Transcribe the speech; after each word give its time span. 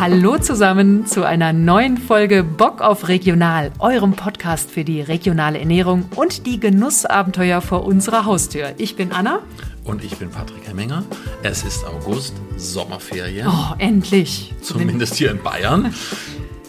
Hallo 0.00 0.38
zusammen 0.38 1.06
zu 1.06 1.26
einer 1.26 1.52
neuen 1.52 1.96
Folge 1.96 2.44
Bock 2.44 2.82
auf 2.82 3.08
Regional, 3.08 3.72
eurem 3.80 4.12
Podcast 4.12 4.70
für 4.70 4.84
die 4.84 5.00
regionale 5.00 5.58
Ernährung 5.58 6.08
und 6.14 6.46
die 6.46 6.60
Genussabenteuer 6.60 7.60
vor 7.60 7.84
unserer 7.84 8.24
Haustür. 8.24 8.74
Ich 8.78 8.94
bin 8.94 9.10
Anna. 9.10 9.40
Und 9.82 10.04
ich 10.04 10.16
bin 10.16 10.30
Patrick 10.30 10.68
Hemminger. 10.68 11.02
Es 11.42 11.64
ist 11.64 11.84
August, 11.84 12.34
Sommerferien. 12.56 13.48
Oh, 13.48 13.74
endlich. 13.78 14.54
Zumindest 14.62 15.16
hier 15.16 15.32
in 15.32 15.42
Bayern. 15.42 15.92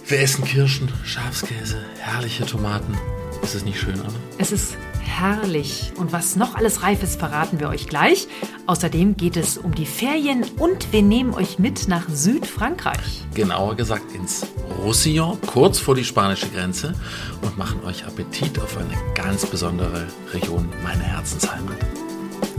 Wir 0.08 0.22
essen 0.22 0.44
Kirschen, 0.44 0.90
Schafskäse, 1.04 1.78
herrliche 2.00 2.48
Tomaten. 2.48 2.98
Ist 3.44 3.54
es 3.54 3.64
nicht 3.64 3.80
schön, 3.80 4.00
Anna? 4.00 4.10
Es 4.40 4.52
ist 4.52 4.76
herrlich. 5.10 5.92
Und 5.98 6.14
was 6.14 6.36
noch 6.36 6.56
alles 6.56 6.84
reif 6.84 7.04
ist, 7.04 7.20
verraten 7.20 7.60
wir 7.60 7.70
euch 7.70 7.88
gleich. 7.88 8.28
Außerdem 8.68 9.18
geht 9.18 9.36
es 9.36 9.58
um 9.58 9.74
die 9.74 9.86
Ferien 9.86 10.46
und 10.58 10.94
wir 10.94 11.02
nehmen 11.02 11.34
euch 11.34 11.60
mit 11.60 11.88
nach 11.88 12.08
Südfrankreich. 12.08 13.26
Genauer 13.34 13.76
gesagt 13.76 14.14
ins 14.14 14.46
Roussillon, 14.84 15.40
kurz 15.48 15.80
vor 15.80 15.96
die 15.96 16.06
spanische 16.06 16.48
Grenze 16.50 16.94
und 17.42 17.58
machen 17.58 17.84
euch 17.86 18.06
Appetit 18.06 18.60
auf 18.60 18.78
eine 18.78 18.94
ganz 19.16 19.46
besondere 19.46 20.08
Region, 20.34 20.70
meine 20.84 21.04
Herzensheimat. 21.04 21.78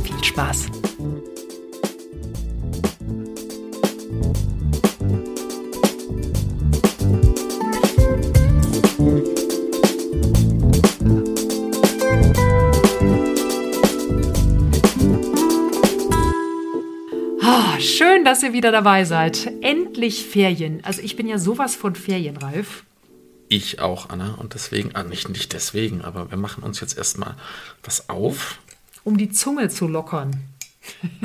Viel 0.02 0.24
Spaß. 0.24 0.66
Dass 18.30 18.44
ihr 18.44 18.52
wieder 18.52 18.70
dabei 18.70 19.04
seid. 19.04 19.50
Endlich 19.60 20.24
Ferien. 20.24 20.84
Also 20.84 21.02
ich 21.02 21.16
bin 21.16 21.26
ja 21.26 21.36
sowas 21.36 21.74
von 21.74 21.96
ferienreif. 21.96 22.84
Ich 23.48 23.80
auch, 23.80 24.08
Anna. 24.08 24.34
Und 24.34 24.54
deswegen, 24.54 24.94
ah, 24.94 25.02
nicht, 25.02 25.28
nicht 25.28 25.52
deswegen, 25.52 26.02
aber 26.02 26.30
wir 26.30 26.38
machen 26.38 26.62
uns 26.62 26.78
jetzt 26.80 26.96
erstmal 26.96 27.34
was 27.82 28.08
auf. 28.08 28.60
Um 29.02 29.18
die 29.18 29.30
Zunge 29.30 29.68
zu 29.68 29.88
lockern. 29.88 30.44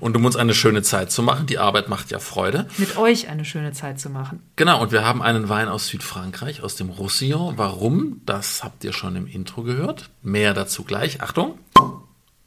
Und 0.00 0.16
um 0.16 0.24
uns 0.24 0.36
eine 0.36 0.54
schöne 0.54 0.80
Zeit 0.80 1.12
zu 1.12 1.22
machen. 1.22 1.46
Die 1.46 1.58
Arbeit 1.58 1.90
macht 1.90 2.10
ja 2.10 2.18
Freude. 2.18 2.66
Mit 2.78 2.96
euch 2.96 3.28
eine 3.28 3.44
schöne 3.44 3.72
Zeit 3.72 4.00
zu 4.00 4.08
machen. 4.08 4.42
Genau, 4.56 4.80
und 4.82 4.92
wir 4.92 5.04
haben 5.04 5.20
einen 5.20 5.50
Wein 5.50 5.68
aus 5.68 5.88
Südfrankreich, 5.88 6.62
aus 6.62 6.76
dem 6.76 6.88
Roussillon. 6.88 7.58
Warum? 7.58 8.22
Das 8.24 8.64
habt 8.64 8.82
ihr 8.84 8.94
schon 8.94 9.14
im 9.16 9.26
Intro 9.26 9.62
gehört. 9.62 10.08
Mehr 10.22 10.54
dazu 10.54 10.84
gleich. 10.84 11.20
Achtung. 11.20 11.58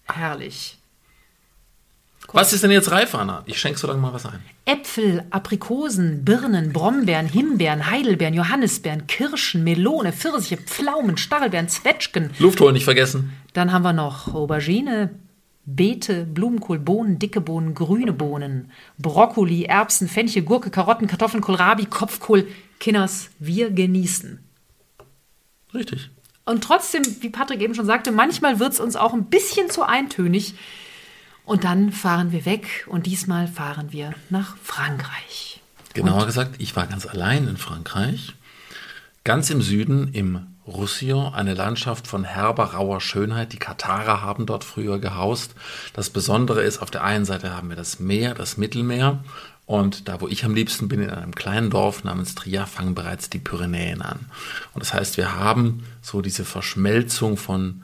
Herrlich. 0.05 0.79
Was 2.31 2.53
ist 2.53 2.63
denn 2.63 2.71
jetzt 2.71 2.91
reif, 2.91 3.13
Anna? 3.13 3.43
Ich 3.45 3.59
schenke 3.59 3.77
so 3.77 3.87
lange 3.87 3.99
mal 3.99 4.13
was 4.13 4.25
ein. 4.25 4.39
Äpfel, 4.65 5.23
Aprikosen, 5.29 6.23
Birnen, 6.23 6.73
Brombeeren, 6.73 7.27
Himbeeren, 7.27 7.89
Heidelbeeren, 7.89 8.33
Johannisbeeren, 8.33 9.07
Kirschen, 9.07 9.63
Melone, 9.63 10.13
Pfirsiche, 10.13 10.57
Pflaumen, 10.57 11.17
Stachelbeeren, 11.17 11.67
Zwetschgen. 11.67 12.31
Luft 12.39 12.59
holen 12.59 12.73
nicht 12.73 12.85
vergessen. 12.85 13.33
Dann 13.53 13.71
haben 13.71 13.83
wir 13.83 13.93
noch 13.93 14.33
Aubergine, 14.33 15.11
Beete, 15.65 16.25
Blumenkohl, 16.25 16.79
Bohnen, 16.79 17.19
dicke 17.19 17.39
Bohnen, 17.39 17.73
grüne 17.73 18.13
Bohnen, 18.13 18.71
Brokkoli, 18.97 19.65
Erbsen, 19.65 20.07
Fenchel, 20.07 20.43
Gurke, 20.43 20.69
Karotten, 20.69 21.07
Kartoffeln, 21.07 21.41
Kohlrabi, 21.41 21.85
Kopfkohl. 21.85 22.47
Kinders, 22.79 23.29
wir 23.39 23.69
genießen. 23.69 24.39
Richtig. 25.73 26.09
Und 26.45 26.63
trotzdem, 26.63 27.03
wie 27.21 27.29
Patrick 27.29 27.61
eben 27.61 27.75
schon 27.75 27.85
sagte, 27.85 28.11
manchmal 28.11 28.59
wird 28.59 28.73
es 28.73 28.79
uns 28.81 28.97
auch 28.97 29.13
ein 29.13 29.25
bisschen 29.25 29.69
zu 29.69 29.83
eintönig. 29.83 30.55
Und 31.45 31.63
dann 31.65 31.91
fahren 31.91 32.31
wir 32.31 32.45
weg 32.45 32.85
und 32.87 33.05
diesmal 33.05 33.47
fahren 33.47 33.91
wir 33.91 34.13
nach 34.29 34.55
Frankreich. 34.63 35.61
Genauer 35.93 36.21
Und- 36.21 36.27
gesagt, 36.27 36.55
ich 36.59 36.75
war 36.75 36.87
ganz 36.87 37.05
allein 37.05 37.47
in 37.47 37.57
Frankreich. 37.57 38.33
Ganz 39.23 39.49
im 39.49 39.61
Süden, 39.61 40.13
im 40.13 40.47
Roussillon, 40.65 41.33
eine 41.33 41.53
Landschaft 41.53 42.07
von 42.07 42.23
herber, 42.23 42.73
rauer 42.73 43.01
Schönheit. 43.01 43.51
Die 43.53 43.57
Katarer 43.57 44.21
haben 44.21 44.45
dort 44.45 44.63
früher 44.63 44.99
gehaust. 44.99 45.55
Das 45.93 46.09
Besondere 46.09 46.61
ist, 46.63 46.79
auf 46.81 46.89
der 46.91 47.03
einen 47.03 47.25
Seite 47.25 47.55
haben 47.55 47.69
wir 47.69 47.75
das 47.75 47.99
Meer, 47.99 48.33
das 48.33 48.57
Mittelmeer. 48.57 49.23
Und 49.65 50.07
da, 50.09 50.19
wo 50.19 50.27
ich 50.27 50.43
am 50.43 50.55
liebsten 50.55 50.87
bin, 50.89 51.01
in 51.01 51.09
einem 51.09 51.35
kleinen 51.35 51.69
Dorf 51.69 52.03
namens 52.03 52.35
Trier, 52.35 52.65
fangen 52.65 52.95
bereits 52.95 53.29
die 53.29 53.39
Pyrenäen 53.39 54.01
an. 54.01 54.19
Und 54.73 54.81
das 54.81 54.93
heißt, 54.93 55.15
wir 55.17 55.35
haben 55.35 55.85
so 56.01 56.21
diese 56.21 56.43
Verschmelzung 56.43 57.37
von 57.37 57.83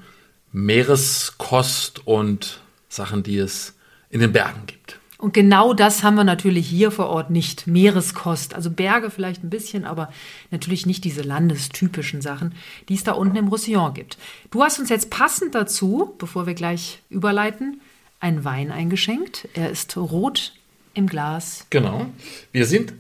Meereskost 0.52 2.06
und 2.06 2.60
Sachen, 2.90 3.24
die 3.24 3.38
es 3.38 3.76
in 4.10 4.20
den 4.20 4.34
Bergen 4.34 4.66
gibt. 4.68 5.00
Und 5.20 5.34
genau 5.34 5.74
das 5.74 6.02
haben 6.02 6.16
wir 6.16 6.24
natürlich 6.24 6.68
hier 6.68 6.92
vor 6.92 7.08
Ort 7.08 7.30
nicht. 7.30 7.68
Meereskost, 7.68 8.56
also 8.56 8.72
Berge 8.72 9.12
vielleicht 9.12 9.44
ein 9.44 9.50
bisschen, 9.50 9.84
aber 9.84 10.14
natürlich 10.50 10.86
nicht 10.86 11.04
diese 11.04 11.24
landestypischen 11.24 12.22
Sachen, 12.22 12.56
die 12.88 12.94
es 12.94 13.04
da 13.04 13.12
unten 13.12 13.36
im 13.36 13.50
Roussillon 13.50 13.94
gibt. 13.94 14.18
Du 14.50 14.64
hast 14.64 14.80
uns 14.80 14.88
jetzt 14.88 15.10
passend 15.10 15.56
dazu, 15.56 16.16
bevor 16.18 16.48
wir 16.48 16.54
gleich 16.54 17.02
überleiten, 17.10 17.82
einen 18.22 18.46
Wein 18.46 18.72
eingeschenkt. 18.72 19.50
Er 19.54 19.70
ist 19.70 19.98
rot 19.98 20.54
im 20.94 21.08
Glas. 21.08 21.66
Genau. 21.70 22.06
Wir 22.54 22.66
sind 22.66 22.94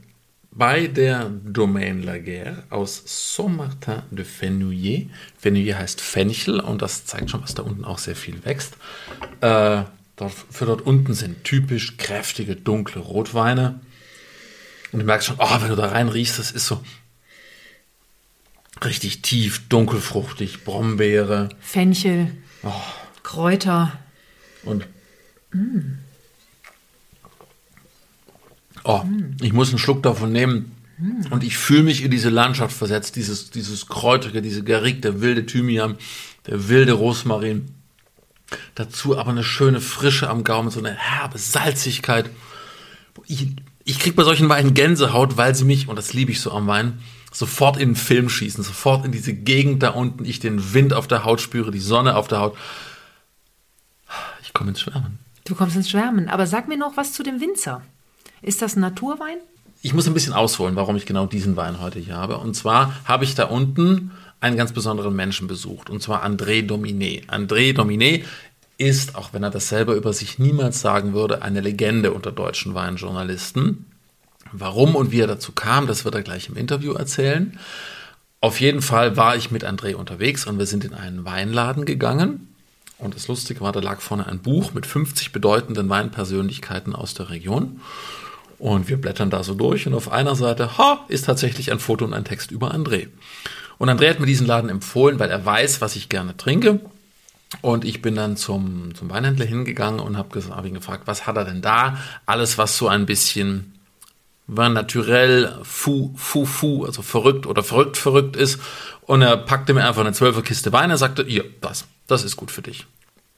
bei 0.51 0.87
der 0.87 1.29
Domaine 1.29 2.01
Laguerre 2.03 2.63
aus 2.69 3.03
Saint-Martin 3.05 4.01
de 4.11 4.25
Fenouillet. 4.25 5.09
Fenouillet 5.37 5.77
heißt 5.77 6.01
Fenchel 6.01 6.59
und 6.59 6.81
das 6.81 7.05
zeigt 7.05 7.29
schon, 7.29 7.41
was 7.43 7.53
da 7.55 7.63
unten 7.63 7.85
auch 7.85 7.99
sehr 7.99 8.15
viel 8.15 8.43
wächst. 8.45 8.75
Äh, 9.41 9.83
dort, 10.15 10.33
für 10.49 10.65
dort 10.65 10.81
unten 10.81 11.13
sind 11.13 11.43
typisch 11.43 11.97
kräftige, 11.97 12.55
dunkle 12.55 13.01
Rotweine. 13.01 13.79
Und 14.91 14.99
du 14.99 15.05
merkst 15.05 15.27
schon, 15.27 15.37
oh, 15.39 15.61
wenn 15.61 15.69
du 15.69 15.75
da 15.75 15.89
rein 15.89 16.09
riechst, 16.09 16.39
das 16.39 16.51
ist 16.51 16.65
so 16.65 16.83
richtig 18.83 19.21
tief, 19.21 19.67
dunkelfruchtig, 19.69 20.63
Brombeere 20.63 21.49
Fenchel, 21.59 22.31
Oh. 22.63 22.71
Kräuter. 23.23 23.97
und 24.63 24.87
Oh, 28.83 29.03
ich 29.41 29.53
muss 29.53 29.69
einen 29.69 29.79
Schluck 29.79 30.03
davon 30.03 30.31
nehmen. 30.31 30.75
Und 31.29 31.45
ich 31.45 31.57
fühle 31.57 31.83
mich 31.83 32.03
in 32.03 32.11
diese 32.11 32.29
Landschaft 32.29 32.75
versetzt, 32.75 33.15
dieses, 33.15 33.51
dieses 33.51 33.87
Kräutrige, 33.87 34.41
diese 34.41 34.63
Garrigue, 34.63 34.99
der 34.99 35.21
wilde 35.21 35.45
Thymian, 35.45 35.95
der 36.45 36.67
wilde 36.67 36.91
Rosmarin. 36.91 37.69
Dazu 38.75 39.17
aber 39.17 39.31
eine 39.31 39.43
schöne 39.43 39.79
Frische 39.79 40.29
am 40.29 40.43
Gaumen, 40.43 40.71
so 40.71 40.79
eine 40.79 40.91
herbe 40.91 41.37
Salzigkeit. 41.37 42.29
Ich, 43.27 43.47
ich 43.85 43.99
krieg 43.99 44.15
bei 44.15 44.23
solchen 44.23 44.49
Weinen 44.49 44.73
Gänsehaut, 44.73 45.37
weil 45.37 45.55
sie 45.55 45.63
mich, 45.63 45.87
und 45.87 45.95
das 45.95 46.11
liebe 46.11 46.31
ich 46.31 46.41
so 46.41 46.51
am 46.51 46.67
Wein, 46.67 46.99
sofort 47.31 47.77
in 47.77 47.89
den 47.89 47.95
Film 47.95 48.27
schießen, 48.27 48.63
sofort 48.63 49.05
in 49.05 49.11
diese 49.13 49.33
Gegend 49.33 49.83
da 49.83 49.91
unten, 49.91 50.25
ich 50.25 50.39
den 50.39 50.73
Wind 50.73 50.93
auf 50.93 51.07
der 51.07 51.23
Haut 51.23 51.39
spüre, 51.39 51.71
die 51.71 51.79
Sonne 51.79 52.17
auf 52.17 52.27
der 52.27 52.39
Haut. 52.39 52.57
Ich 54.43 54.53
komme 54.53 54.71
ins 54.71 54.81
Schwärmen. 54.81 55.19
Du 55.45 55.55
kommst 55.55 55.75
ins 55.77 55.89
Schwärmen. 55.89 56.27
Aber 56.27 56.45
sag 56.45 56.67
mir 56.67 56.77
noch 56.77 56.97
was 56.97 57.13
zu 57.13 57.23
dem 57.23 57.39
Winzer. 57.39 57.83
Ist 58.41 58.61
das 58.61 58.75
ein 58.75 58.81
Naturwein? 58.81 59.37
Ich 59.81 59.93
muss 59.93 60.07
ein 60.07 60.13
bisschen 60.13 60.33
ausholen, 60.33 60.75
warum 60.75 60.95
ich 60.95 61.05
genau 61.05 61.25
diesen 61.25 61.55
Wein 61.55 61.79
heute 61.79 61.99
hier 61.99 62.15
habe. 62.15 62.37
Und 62.37 62.53
zwar 62.55 62.93
habe 63.05 63.23
ich 63.23 63.35
da 63.35 63.45
unten 63.45 64.11
einen 64.41 64.57
ganz 64.57 64.73
besonderen 64.73 65.15
Menschen 65.15 65.47
besucht, 65.47 65.89
und 65.89 66.01
zwar 66.01 66.25
André 66.25 66.65
Dominé. 66.65 67.25
André 67.27 67.73
Dominé 67.73 68.23
ist, 68.77 69.15
auch 69.15 69.33
wenn 69.33 69.43
er 69.43 69.49
das 69.49 69.67
selber 69.67 69.95
über 69.95 70.13
sich 70.13 70.39
niemals 70.39 70.79
sagen 70.79 71.13
würde, 71.13 71.41
eine 71.41 71.59
Legende 71.59 72.13
unter 72.13 72.31
deutschen 72.31 72.73
Weinjournalisten. 72.73 73.85
Warum 74.51 74.95
und 74.95 75.11
wie 75.11 75.19
er 75.19 75.27
dazu 75.27 75.51
kam, 75.51 75.87
das 75.87 76.05
wird 76.05 76.15
er 76.15 76.23
gleich 76.23 76.47
im 76.49 76.55
Interview 76.55 76.93
erzählen. 76.93 77.59
Auf 78.41 78.61
jeden 78.61 78.81
Fall 78.81 79.17
war 79.17 79.35
ich 79.35 79.51
mit 79.51 79.65
André 79.65 79.95
unterwegs 79.95 80.45
und 80.45 80.57
wir 80.57 80.65
sind 80.65 80.85
in 80.85 80.93
einen 80.93 81.25
Weinladen 81.25 81.83
gegangen. 81.85 82.55
Und 82.97 83.15
das 83.15 83.27
Lustige 83.27 83.61
war, 83.61 83.71
da 83.71 83.81
lag 83.81 83.99
vorne 83.99 84.27
ein 84.27 84.39
Buch 84.39 84.73
mit 84.73 84.85
50 84.85 85.31
bedeutenden 85.31 85.89
Weinpersönlichkeiten 85.89 86.95
aus 86.95 87.13
der 87.13 87.29
Region. 87.29 87.81
Und 88.59 88.89
wir 88.89 88.99
blättern 88.99 89.29
da 89.29 89.43
so 89.43 89.53
durch 89.55 89.87
und 89.87 89.93
auf 89.93 90.11
einer 90.11 90.35
Seite, 90.35 90.77
ha, 90.77 91.05
ist 91.07 91.25
tatsächlich 91.25 91.71
ein 91.71 91.79
Foto 91.79 92.05
und 92.05 92.13
ein 92.13 92.25
Text 92.25 92.51
über 92.51 92.73
André. 92.73 93.07
Und 93.77 93.89
André 93.89 94.09
hat 94.09 94.19
mir 94.19 94.25
diesen 94.25 94.45
Laden 94.45 94.69
empfohlen, 94.69 95.17
weil 95.19 95.31
er 95.31 95.45
weiß, 95.45 95.79
was 95.79 95.95
ich 95.95 96.09
gerne 96.09 96.35
trinke. 96.35 96.81
Und 97.61 97.85
ich 97.85 98.01
bin 98.01 98.15
dann 98.15 98.37
zum, 98.37 98.93
zum 98.93 99.09
Weinhändler 99.09 99.45
hingegangen 99.45 100.01
und 100.01 100.17
habe 100.17 100.41
hab 100.41 100.65
ihn 100.65 100.73
gefragt, 100.73 101.03
was 101.05 101.25
hat 101.25 101.37
er 101.37 101.45
denn 101.45 101.61
da? 101.61 101.97
Alles, 102.25 102.57
was 102.57 102.77
so 102.77 102.89
ein 102.89 103.05
bisschen 103.05 103.73
Vin 104.45 104.73
naturell, 104.73 105.57
fou, 105.63 106.11
fou, 106.15 106.45
fou, 106.45 106.85
also 106.85 107.01
verrückt 107.01 107.45
oder 107.45 107.63
verrückt, 107.63 107.97
verrückt 107.97 108.35
ist. 108.35 108.59
Und 109.01 109.21
er 109.21 109.37
packte 109.37 109.73
mir 109.73 109.85
einfach 109.85 110.01
eine 110.01 110.13
Zwölferkiste 110.13 110.73
Wein. 110.73 110.89
Er 110.89 110.97
sagte, 110.97 111.23
hier, 111.25 111.45
das, 111.61 111.85
das 112.07 112.23
ist 112.23 112.35
gut 112.35 112.51
für 112.51 112.61
dich. 112.61 112.85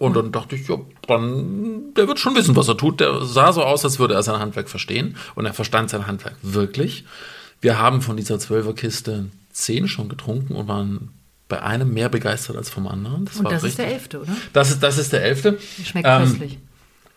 Und 0.01 0.15
dann 0.15 0.31
dachte 0.31 0.56
ich, 0.56 0.68
ja, 0.68 0.77
dann, 1.07 1.94
der 1.94 2.07
wird 2.07 2.18
schon 2.18 2.36
wissen, 2.36 2.56
was 2.56 2.68
er 2.68 2.75
tut. 2.75 3.00
Der 3.01 3.24
sah 3.24 3.53
so 3.53 3.63
aus, 3.63 3.86
als 3.86 4.00
würde 4.00 4.15
er 4.15 4.24
sein 4.24 4.39
Handwerk 4.39 4.68
verstehen. 4.68 5.15
Und 5.36 5.45
er 5.45 5.53
verstand 5.53 5.92
sein 5.92 6.07
Handwerk 6.07 6.38
wirklich. 6.42 7.06
Wir 7.62 7.77
haben 7.77 8.01
von 8.01 8.18
dieser 8.18 8.39
Zwölferkiste 8.39 9.27
zehn 9.51 9.88
schon 9.88 10.09
getrunken 10.09 10.56
und 10.56 10.68
waren 10.68 11.09
bei 11.48 11.62
einem 11.62 11.94
mehr 11.94 12.09
begeistert 12.09 12.57
als 12.57 12.71
vom 12.71 12.88
anderen. 12.88 13.25
Das 13.25 13.36
Und 13.38 13.45
das 13.45 13.57
ist 13.57 13.63
richtig. 13.63 13.86
der 13.86 13.94
elfte, 13.94 14.21
oder? 14.21 14.31
Das 14.53 14.71
ist, 14.71 14.81
das 14.81 14.98
ist 14.98 15.13
der 15.13 15.24
elfte. 15.24 15.59
Schmeckt 15.86 16.07
Ähm, 16.09 16.24
köstlich. 16.24 16.57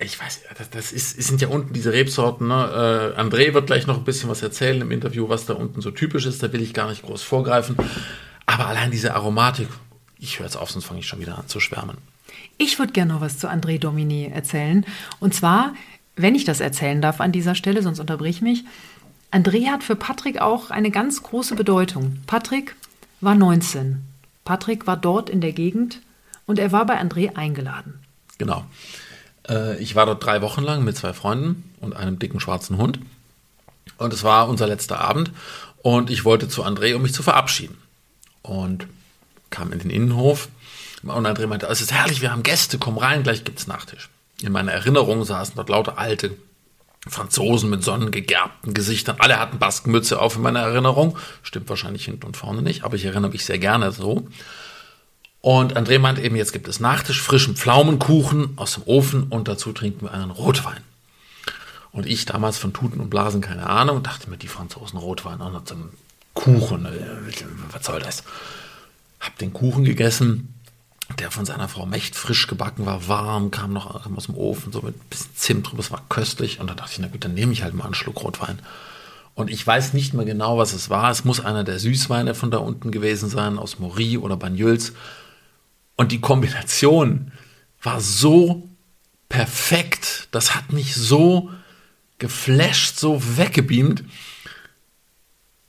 ich 0.00 0.20
weiß, 0.20 0.42
das, 0.58 0.68
das 0.68 0.92
ist, 0.92 1.22
sind 1.22 1.40
ja 1.40 1.48
unten 1.48 1.72
diese 1.72 1.90
Rebsorten. 1.90 2.48
Ne? 2.48 3.14
Äh, 3.16 3.18
André 3.18 3.54
wird 3.54 3.66
gleich 3.66 3.86
noch 3.86 3.96
ein 3.96 4.04
bisschen 4.04 4.28
was 4.28 4.42
erzählen 4.42 4.82
im 4.82 4.90
Interview, 4.90 5.30
was 5.30 5.46
da 5.46 5.54
unten 5.54 5.80
so 5.80 5.90
typisch 5.90 6.26
ist. 6.26 6.42
Da 6.42 6.52
will 6.52 6.60
ich 6.60 6.74
gar 6.74 6.90
nicht 6.90 7.02
groß 7.02 7.22
vorgreifen. 7.22 7.76
Aber 8.44 8.66
allein 8.66 8.90
diese 8.90 9.14
Aromatik, 9.14 9.68
ich 10.18 10.38
höre 10.38 10.44
jetzt 10.44 10.56
auf, 10.56 10.70
sonst 10.70 10.84
fange 10.84 11.00
ich 11.00 11.06
schon 11.06 11.20
wieder 11.20 11.38
an 11.38 11.48
zu 11.48 11.60
schwärmen. 11.60 11.96
Ich 12.58 12.78
würde 12.78 12.92
gerne 12.92 13.14
noch 13.14 13.20
was 13.20 13.38
zu 13.38 13.48
André 13.48 13.78
Domini 13.78 14.26
erzählen. 14.26 14.84
Und 15.20 15.34
zwar, 15.34 15.74
wenn 16.16 16.34
ich 16.34 16.44
das 16.44 16.60
erzählen 16.60 17.02
darf 17.02 17.20
an 17.20 17.32
dieser 17.32 17.54
Stelle, 17.54 17.82
sonst 17.82 18.00
unterbrich 18.00 18.42
mich. 18.42 18.64
André 19.32 19.66
hat 19.66 19.82
für 19.82 19.96
Patrick 19.96 20.40
auch 20.40 20.70
eine 20.70 20.90
ganz 20.90 21.22
große 21.22 21.56
Bedeutung. 21.56 22.18
Patrick 22.26 22.76
war 23.20 23.34
19. 23.34 24.04
Patrick 24.44 24.86
war 24.86 24.96
dort 24.96 25.28
in 25.28 25.40
der 25.40 25.52
Gegend 25.52 26.00
und 26.46 26.58
er 26.58 26.70
war 26.70 26.86
bei 26.86 27.00
André 27.00 27.34
eingeladen. 27.34 27.98
Genau. 28.38 28.64
Äh, 29.48 29.78
ich 29.82 29.94
war 29.96 30.06
dort 30.06 30.24
drei 30.24 30.42
Wochen 30.42 30.62
lang 30.62 30.84
mit 30.84 30.96
zwei 30.96 31.12
Freunden 31.12 31.70
und 31.80 31.96
einem 31.96 32.18
dicken 32.18 32.40
schwarzen 32.40 32.76
Hund. 32.76 33.00
Und 33.98 34.12
es 34.12 34.22
war 34.22 34.48
unser 34.48 34.66
letzter 34.66 35.00
Abend. 35.00 35.32
Und 35.82 36.10
ich 36.10 36.24
wollte 36.24 36.48
zu 36.48 36.64
André, 36.64 36.94
um 36.94 37.02
mich 37.02 37.14
zu 37.14 37.22
verabschieden. 37.22 37.76
Und 38.42 38.86
kam 39.50 39.72
in 39.72 39.78
den 39.78 39.90
Innenhof. 39.90 40.48
Und 41.04 41.26
André 41.26 41.46
meinte, 41.46 41.66
es 41.66 41.80
ist 41.80 41.92
herrlich, 41.92 42.20
wir 42.20 42.32
haben 42.32 42.42
Gäste, 42.42 42.78
komm 42.78 42.98
rein, 42.98 43.22
gleich 43.22 43.44
gibt's 43.44 43.66
Nachtisch. 43.66 44.08
In 44.42 44.52
meiner 44.52 44.72
Erinnerung 44.72 45.24
saßen 45.24 45.54
dort 45.56 45.68
lauter 45.68 45.98
alte 45.98 46.36
Franzosen 47.06 47.70
mit 47.70 47.84
sonnengegerbten 47.84 48.72
Gesichtern. 48.74 49.16
Alle 49.18 49.38
hatten 49.38 49.58
Baskenmütze 49.58 50.20
auf 50.20 50.36
in 50.36 50.42
meiner 50.42 50.60
Erinnerung. 50.60 51.18
Stimmt 51.42 51.68
wahrscheinlich 51.68 52.06
hinten 52.06 52.26
und 52.26 52.36
vorne 52.36 52.62
nicht, 52.62 52.84
aber 52.84 52.96
ich 52.96 53.04
erinnere 53.04 53.30
mich 53.30 53.44
sehr 53.44 53.58
gerne 53.58 53.92
so. 53.92 54.26
Und 55.40 55.76
André 55.76 55.98
meint 55.98 56.18
eben, 56.18 56.36
jetzt 56.36 56.54
gibt 56.54 56.68
es 56.68 56.80
Nachtisch, 56.80 57.20
frischen 57.20 57.54
Pflaumenkuchen 57.54 58.54
aus 58.56 58.74
dem 58.74 58.84
Ofen 58.84 59.24
und 59.24 59.46
dazu 59.46 59.72
trinken 59.72 60.06
wir 60.06 60.12
einen 60.14 60.30
Rotwein. 60.30 60.80
Und 61.92 62.06
ich 62.06 62.24
damals 62.24 62.56
von 62.56 62.72
Tuten 62.72 62.98
und 62.98 63.10
Blasen 63.10 63.42
keine 63.42 63.68
Ahnung, 63.68 64.02
dachte 64.02 64.30
mir, 64.30 64.38
die 64.38 64.48
Franzosen 64.48 64.98
Rotwein 64.98 65.42
auch 65.42 65.52
noch 65.52 65.64
zum 65.64 65.90
Kuchen, 66.32 66.86
äh, 66.86 66.90
was 67.70 67.84
soll 67.84 68.00
das? 68.00 68.24
Hab 69.20 69.36
den 69.38 69.52
Kuchen 69.52 69.84
gegessen, 69.84 70.53
der 71.18 71.30
von 71.30 71.44
seiner 71.44 71.68
Frau 71.68 71.86
Mecht 71.86 72.16
frisch 72.16 72.46
gebacken 72.46 72.86
war, 72.86 73.08
warm, 73.08 73.50
kam 73.50 73.72
noch 73.72 74.02
kam 74.02 74.16
aus 74.16 74.26
dem 74.26 74.36
Ofen, 74.36 74.72
so 74.72 74.82
mit 74.82 74.96
ein 74.96 75.08
bisschen 75.10 75.34
Zimt 75.34 75.70
drüber, 75.70 75.80
es 75.80 75.90
war 75.90 76.02
köstlich. 76.08 76.60
Und 76.60 76.68
dann 76.68 76.76
dachte 76.76 76.92
ich, 76.92 76.98
na 76.98 77.08
gut, 77.08 77.24
dann 77.24 77.34
nehme 77.34 77.52
ich 77.52 77.62
halt 77.62 77.74
mal 77.74 77.84
einen 77.84 77.94
Schluck 77.94 78.22
Rotwein. 78.22 78.58
Und 79.34 79.50
ich 79.50 79.66
weiß 79.66 79.92
nicht 79.94 80.14
mehr 80.14 80.24
genau, 80.24 80.58
was 80.58 80.72
es 80.72 80.90
war. 80.90 81.10
Es 81.10 81.24
muss 81.24 81.40
einer 81.40 81.64
der 81.64 81.78
Süßweine 81.78 82.34
von 82.34 82.50
da 82.50 82.58
unten 82.58 82.90
gewesen 82.90 83.28
sein, 83.28 83.58
aus 83.58 83.78
Maury 83.78 84.16
oder 84.16 84.36
Banyuls. 84.36 84.92
Und 85.96 86.12
die 86.12 86.20
Kombination 86.20 87.32
war 87.82 88.00
so 88.00 88.68
perfekt. 89.28 90.28
Das 90.30 90.54
hat 90.54 90.72
mich 90.72 90.94
so 90.94 91.50
geflasht, 92.18 92.98
so 92.98 93.20
weggebeamt. 93.36 94.04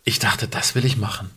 Ich 0.04 0.20
dachte, 0.20 0.48
das 0.48 0.76
will 0.76 0.86
ich 0.86 0.98
machen. 0.98 1.32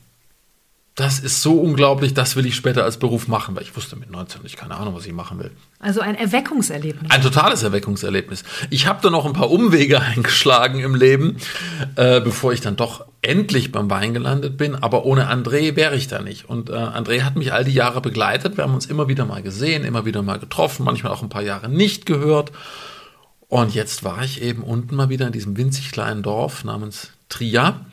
Das 0.99 1.21
ist 1.21 1.43
so 1.43 1.61
unglaublich, 1.61 2.13
das 2.13 2.35
will 2.35 2.45
ich 2.45 2.57
später 2.57 2.83
als 2.83 2.97
Beruf 2.97 3.29
machen, 3.29 3.55
weil 3.55 3.63
ich 3.63 3.77
wusste 3.77 3.95
mit 3.95 4.11
19 4.11 4.43
nicht, 4.43 4.57
keine 4.57 4.75
Ahnung, 4.75 4.97
was 4.97 5.07
ich 5.07 5.13
machen 5.13 5.39
will. 5.39 5.53
Also 5.79 6.01
ein 6.01 6.17
Erweckungserlebnis. 6.17 7.09
Ein 7.13 7.23
totales 7.23 7.63
Erweckungserlebnis. 7.63 8.43
Ich 8.69 8.89
habe 8.89 8.99
da 9.01 9.09
noch 9.09 9.25
ein 9.25 9.33
paar 9.33 9.49
Umwege 9.49 10.01
eingeschlagen 10.17 10.81
im 10.81 10.97
Leben, 10.97 11.37
äh, 11.95 12.21
bevor 12.21 12.53
ich 12.53 12.63
dann 12.63 12.75
doch 12.75 13.05
endlich 13.23 13.71
beim 13.71 13.89
Wein 13.89 14.13
gelandet 14.13 14.57
bin. 14.57 14.75
Aber 14.75 15.05
ohne 15.05 15.31
André 15.31 15.77
wäre 15.77 15.95
ich 15.95 16.09
da 16.09 16.21
nicht. 16.21 16.49
Und 16.49 16.69
äh, 16.69 16.73
André 16.73 17.23
hat 17.23 17.37
mich 17.37 17.53
all 17.53 17.63
die 17.63 17.75
Jahre 17.75 18.01
begleitet. 18.01 18.57
Wir 18.57 18.65
haben 18.65 18.75
uns 18.75 18.87
immer 18.87 19.07
wieder 19.07 19.25
mal 19.25 19.41
gesehen, 19.41 19.85
immer 19.85 20.05
wieder 20.05 20.23
mal 20.23 20.41
getroffen, 20.41 20.85
manchmal 20.85 21.13
auch 21.13 21.23
ein 21.23 21.29
paar 21.29 21.43
Jahre 21.43 21.69
nicht 21.69 22.07
gehört. 22.07 22.51
Und 23.47 23.73
jetzt 23.73 24.03
war 24.03 24.25
ich 24.25 24.43
eben 24.43 24.65
unten 24.65 24.97
mal 24.97 25.11
wieder 25.11 25.29
in 25.29 25.33
diesem 25.33 25.57
winzig 25.57 25.93
kleinen 25.93 26.25
Dorf 26.25 26.65
namens 26.65 27.13
Tria 27.29 27.87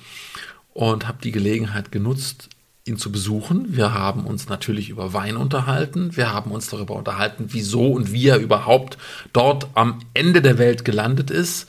und 0.73 1.07
habe 1.07 1.19
die 1.23 1.31
Gelegenheit 1.31 1.91
genutzt, 1.91 2.49
ihn 2.85 2.97
zu 2.97 3.11
besuchen. 3.11 3.75
Wir 3.75 3.93
haben 3.93 4.25
uns 4.25 4.47
natürlich 4.47 4.89
über 4.89 5.11
Wein 5.11 5.37
unterhalten. 5.37 6.15
Wir 6.15 6.31
haben 6.31 6.51
uns 6.51 6.69
darüber 6.69 6.95
unterhalten, 6.95 7.45
wieso 7.47 7.91
und 7.91 8.11
wie 8.11 8.27
er 8.27 8.37
überhaupt 8.37 8.97
dort 9.33 9.67
am 9.73 9.99
Ende 10.13 10.41
der 10.43 10.59
Welt 10.59 10.85
gelandet 10.85 11.31
ist. 11.31 11.67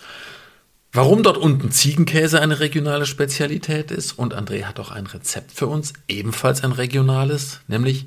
Warum 0.92 1.22
dort 1.22 1.38
unten 1.38 1.70
Ziegenkäse 1.70 2.40
eine 2.40 2.60
regionale 2.60 3.06
Spezialität 3.06 3.90
ist. 3.90 4.12
Und 4.12 4.34
André 4.34 4.64
hat 4.64 4.78
auch 4.78 4.90
ein 4.90 5.06
Rezept 5.06 5.52
für 5.52 5.66
uns, 5.66 5.94
ebenfalls 6.06 6.62
ein 6.62 6.72
regionales, 6.72 7.60
nämlich 7.66 8.06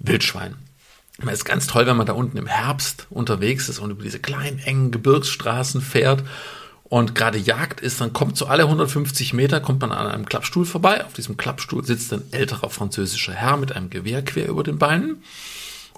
Wildschwein. 0.00 0.56
Es 1.24 1.34
ist 1.34 1.44
ganz 1.44 1.68
toll, 1.68 1.86
wenn 1.86 1.96
man 1.96 2.06
da 2.06 2.14
unten 2.14 2.36
im 2.38 2.46
Herbst 2.46 3.06
unterwegs 3.10 3.68
ist 3.68 3.78
und 3.78 3.90
über 3.92 4.02
diese 4.02 4.18
kleinen, 4.18 4.58
engen 4.58 4.90
Gebirgsstraßen 4.90 5.80
fährt 5.80 6.24
und 6.92 7.14
gerade 7.14 7.38
Jagd 7.38 7.80
ist, 7.80 8.02
dann 8.02 8.12
kommt 8.12 8.36
so 8.36 8.44
alle 8.44 8.64
150 8.64 9.32
Meter 9.32 9.60
kommt 9.60 9.80
man 9.80 9.92
an 9.92 10.08
einem 10.08 10.26
Klappstuhl 10.26 10.66
vorbei. 10.66 11.06
Auf 11.06 11.14
diesem 11.14 11.38
Klappstuhl 11.38 11.82
sitzt 11.82 12.12
ein 12.12 12.20
älterer 12.32 12.68
französischer 12.68 13.32
Herr 13.32 13.56
mit 13.56 13.72
einem 13.72 13.88
Gewehr 13.88 14.22
quer 14.22 14.46
über 14.46 14.62
den 14.62 14.76
Beinen. 14.76 15.22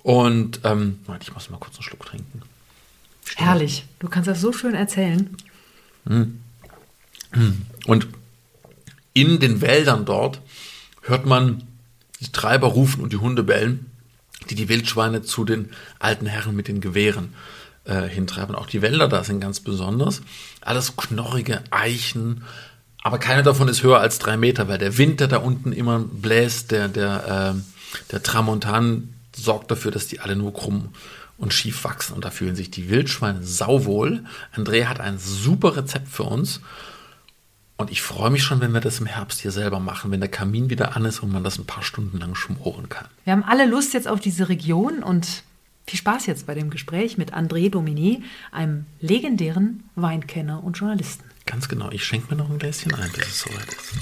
Und 0.04 0.60
ähm, 0.62 1.00
ich 1.20 1.34
muss 1.34 1.50
mal 1.50 1.58
kurz 1.58 1.74
einen 1.74 1.82
Schluck 1.82 2.06
trinken. 2.06 2.42
Stimmt. 3.24 3.40
Herrlich. 3.44 3.86
Du 3.98 4.08
kannst 4.08 4.28
das 4.28 4.40
so 4.40 4.52
schön 4.52 4.76
erzählen. 4.76 5.36
Hm. 6.06 6.40
Und 7.86 8.06
in 9.14 9.40
den 9.40 9.60
Wäldern 9.62 10.04
dort 10.04 10.40
hört 11.02 11.26
man 11.26 11.64
die 12.20 12.30
Treiber 12.30 12.68
rufen 12.68 13.02
und 13.02 13.12
die 13.12 13.16
Hunde 13.16 13.42
bellen, 13.42 13.90
die 14.48 14.54
die 14.54 14.68
Wildschweine 14.68 15.22
zu 15.22 15.44
den 15.44 15.70
alten 15.98 16.26
Herren 16.26 16.54
mit 16.54 16.68
den 16.68 16.80
Gewehren 16.80 17.34
äh, 17.84 18.08
hintreiben. 18.08 18.54
Auch 18.54 18.66
die 18.66 18.82
Wälder 18.82 19.08
da 19.08 19.24
sind 19.24 19.40
ganz 19.40 19.60
besonders. 19.60 20.22
Alles 20.60 20.96
knorrige 20.96 21.62
Eichen, 21.70 22.44
aber 23.04 23.18
keine 23.18 23.42
davon 23.42 23.68
ist 23.68 23.82
höher 23.82 24.00
als 24.00 24.18
drei 24.18 24.38
Meter, 24.38 24.66
weil 24.66 24.78
der 24.78 24.96
Wind, 24.96 25.20
der 25.20 25.28
da 25.28 25.36
unten 25.36 25.72
immer 25.72 25.98
bläst, 26.00 26.70
der, 26.70 26.88
der, 26.88 27.54
äh, 27.54 28.02
der 28.10 28.22
Tramontan 28.22 29.12
sorgt 29.36 29.70
dafür, 29.70 29.90
dass 29.90 30.06
die 30.06 30.20
alle 30.20 30.36
nur 30.36 30.54
krumm 30.54 30.88
und 31.36 31.52
schief 31.52 31.84
wachsen. 31.84 32.14
Und 32.14 32.24
da 32.24 32.30
fühlen 32.30 32.56
sich 32.56 32.70
die 32.70 32.88
Wildschweine 32.88 33.42
sauwohl. 33.42 34.24
Andrea 34.52 34.88
hat 34.88 35.00
ein 35.00 35.18
super 35.18 35.76
Rezept 35.76 36.08
für 36.08 36.22
uns. 36.22 36.62
Und 37.76 37.90
ich 37.90 38.00
freue 38.00 38.30
mich 38.30 38.42
schon, 38.42 38.60
wenn 38.62 38.72
wir 38.72 38.80
das 38.80 39.00
im 39.00 39.06
Herbst 39.06 39.40
hier 39.40 39.50
selber 39.50 39.80
machen, 39.80 40.10
wenn 40.10 40.20
der 40.20 40.30
Kamin 40.30 40.70
wieder 40.70 40.96
an 40.96 41.04
ist 41.04 41.20
und 41.20 41.30
man 41.30 41.44
das 41.44 41.58
ein 41.58 41.66
paar 41.66 41.82
Stunden 41.82 42.18
lang 42.18 42.34
schmoren 42.34 42.88
kann. 42.88 43.08
Wir 43.24 43.34
haben 43.34 43.44
alle 43.44 43.66
Lust 43.66 43.92
jetzt 43.92 44.08
auf 44.08 44.20
diese 44.20 44.48
Region 44.48 45.02
und 45.02 45.42
viel 45.86 45.98
Spaß 45.98 46.26
jetzt 46.26 46.46
bei 46.46 46.54
dem 46.54 46.70
Gespräch 46.70 47.18
mit 47.18 47.34
André 47.34 47.70
Domini, 47.70 48.22
einem 48.52 48.86
legendären 49.00 49.84
Weinkenner 49.94 50.62
und 50.64 50.78
Journalisten. 50.78 51.24
Ganz 51.46 51.68
genau, 51.68 51.90
ich 51.90 52.04
schenke 52.04 52.34
mir 52.34 52.42
noch 52.42 52.50
ein 52.50 52.58
Gläschen 52.58 52.94
ein, 52.94 53.10
bis 53.12 53.26
es 53.26 53.40
soweit 53.40 53.68
ist. 53.68 53.94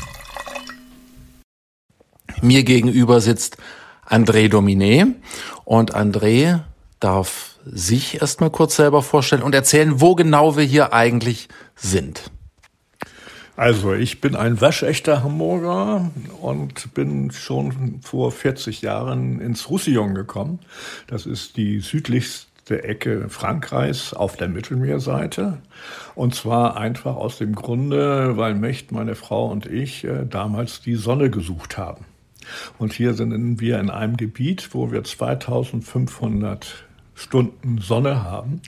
Mir 2.43 2.65
gegenüber 2.65 3.21
sitzt 3.21 3.57
André 4.07 4.49
Domine 4.49 5.17
und 5.65 5.95
André 5.95 6.61
darf 7.01 7.57
sich 7.65 8.21
erstmal 8.21 8.51
kurz 8.51 8.77
selber 8.77 9.03
vorstellen 9.03 9.43
und 9.43 9.55
erzählen, 9.55 10.01
wo 10.01 10.15
genau 10.15 10.57
wir 10.57 10.65
hier 10.65 10.93
eigentlich 10.93 11.49
sind. 11.75 12.31
Also, 13.55 13.93
ich 13.93 14.23
bin 14.23 14.35
ein 14.35 14.63
waschechter 14.63 15.23
Hamburger 15.23 16.11
und 16.41 16.95
bin 16.95 17.31
schon 17.33 18.01
vor 18.03 18.33
40 18.33 18.81
Jahren 18.81 19.41
ins 19.41 19.69
Roussillon 19.69 20.15
gekommen. 20.15 20.59
Das 21.07 21.27
ist 21.27 21.59
die 21.59 21.81
südlichste 21.81 22.83
Ecke 22.83 23.29
Frankreichs 23.29 24.15
auf 24.15 24.39
der 24.39 24.49
Mittelmeerseite. 24.49 25.59
Und 26.15 26.35
zwar 26.35 26.79
einfach 26.79 27.17
aus 27.17 27.37
dem 27.37 27.55
Grunde, 27.55 28.39
weil 28.39 28.55
Mecht, 28.55 28.91
meine 28.91 29.17
Frau 29.17 29.51
und 29.51 29.67
ich 29.67 30.05
äh, 30.05 30.25
damals 30.25 30.81
die 30.81 30.95
Sonne 30.95 31.29
gesucht 31.29 31.77
haben. 31.77 32.07
Und 32.79 32.95
hier 32.95 33.13
sind 33.13 33.61
wir 33.61 33.79
in 33.81 33.91
einem 33.91 34.17
Gebiet, 34.17 34.71
wo 34.73 34.91
wir 34.91 35.05
2500 35.05 36.85
Stunden 37.15 37.79
Sonne 37.79 38.25
haben. 38.25 38.63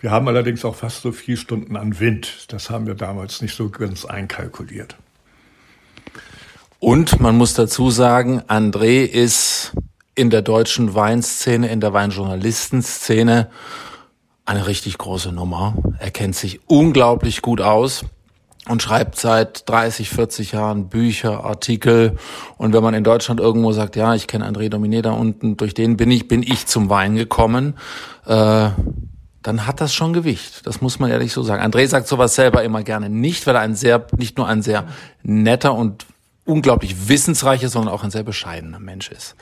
Wir 0.00 0.10
haben 0.10 0.28
allerdings 0.28 0.64
auch 0.64 0.74
fast 0.74 1.02
so 1.02 1.12
viele 1.12 1.36
Stunden 1.36 1.76
an 1.76 1.98
Wind. 2.00 2.52
Das 2.52 2.70
haben 2.70 2.86
wir 2.86 2.94
damals 2.94 3.42
nicht 3.42 3.54
so 3.54 3.70
ganz 3.70 4.04
einkalkuliert. 4.04 4.96
Und 6.78 7.20
man 7.20 7.36
muss 7.36 7.54
dazu 7.54 7.90
sagen, 7.90 8.42
André 8.42 9.04
ist 9.04 9.72
in 10.14 10.30
der 10.30 10.42
deutschen 10.42 10.94
Weinszene, 10.94 11.68
in 11.68 11.80
der 11.80 11.92
Weinjournalistenszene 11.92 13.50
eine 14.44 14.66
richtig 14.66 14.98
große 14.98 15.32
Nummer. 15.32 15.76
Er 15.98 16.10
kennt 16.10 16.36
sich 16.36 16.60
unglaublich 16.66 17.42
gut 17.42 17.60
aus 17.60 18.04
und 18.68 18.82
schreibt 18.82 19.16
seit 19.16 19.68
30, 19.68 20.10
40 20.10 20.52
Jahren 20.52 20.88
Bücher, 20.88 21.44
Artikel. 21.44 22.16
Und 22.56 22.72
wenn 22.72 22.82
man 22.82 22.94
in 22.94 23.04
Deutschland 23.04 23.40
irgendwo 23.40 23.72
sagt, 23.72 23.96
ja, 23.96 24.14
ich 24.14 24.26
kenne 24.26 24.46
André 24.46 24.68
Dominé 24.68 25.02
da 25.02 25.12
unten, 25.12 25.56
durch 25.56 25.74
den 25.74 25.96
bin 25.96 26.10
ich, 26.10 26.28
bin 26.28 26.42
ich 26.42 26.66
zum 26.66 26.90
Wein 26.90 27.14
gekommen, 27.16 27.74
äh, 28.26 28.70
dann 29.42 29.66
hat 29.66 29.80
das 29.80 29.94
schon 29.94 30.12
Gewicht. 30.12 30.66
Das 30.66 30.80
muss 30.80 30.98
man 30.98 31.10
ehrlich 31.10 31.32
so 31.32 31.42
sagen. 31.42 31.62
André 31.62 31.86
sagt 31.86 32.08
sowas 32.08 32.34
selber 32.34 32.64
immer 32.64 32.82
gerne 32.82 33.08
nicht, 33.08 33.46
weil 33.46 33.54
er 33.54 33.60
ein 33.60 33.76
sehr, 33.76 34.04
nicht 34.16 34.36
nur 34.38 34.48
ein 34.48 34.62
sehr 34.62 34.86
netter 35.22 35.74
und 35.74 36.04
unglaublich 36.44 37.08
wissensreicher, 37.08 37.68
sondern 37.68 37.94
auch 37.94 38.02
ein 38.02 38.10
sehr 38.10 38.24
bescheidener 38.24 38.80
Mensch 38.80 39.10
ist. 39.10 39.36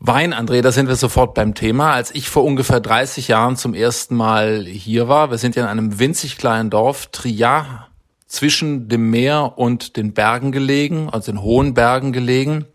Wein, 0.00 0.34
André, 0.34 0.60
da 0.60 0.70
sind 0.70 0.88
wir 0.88 0.96
sofort 0.96 1.32
beim 1.32 1.54
Thema. 1.54 1.92
Als 1.92 2.14
ich 2.14 2.28
vor 2.28 2.44
ungefähr 2.44 2.80
30 2.80 3.28
Jahren 3.28 3.56
zum 3.56 3.72
ersten 3.72 4.14
Mal 4.14 4.66
hier 4.66 5.08
war, 5.08 5.30
wir 5.30 5.38
sind 5.38 5.56
ja 5.56 5.62
in 5.62 5.70
einem 5.70 5.98
winzig 5.98 6.36
kleinen 6.36 6.68
Dorf, 6.68 7.06
Trier, 7.06 7.86
zwischen 8.34 8.88
dem 8.88 9.10
Meer 9.10 9.54
und 9.56 9.96
den 9.96 10.12
Bergen 10.12 10.52
gelegen, 10.52 11.08
also 11.10 11.32
den 11.32 11.40
hohen 11.40 11.74
Bergen 11.74 12.12
gelegen, 12.12 12.66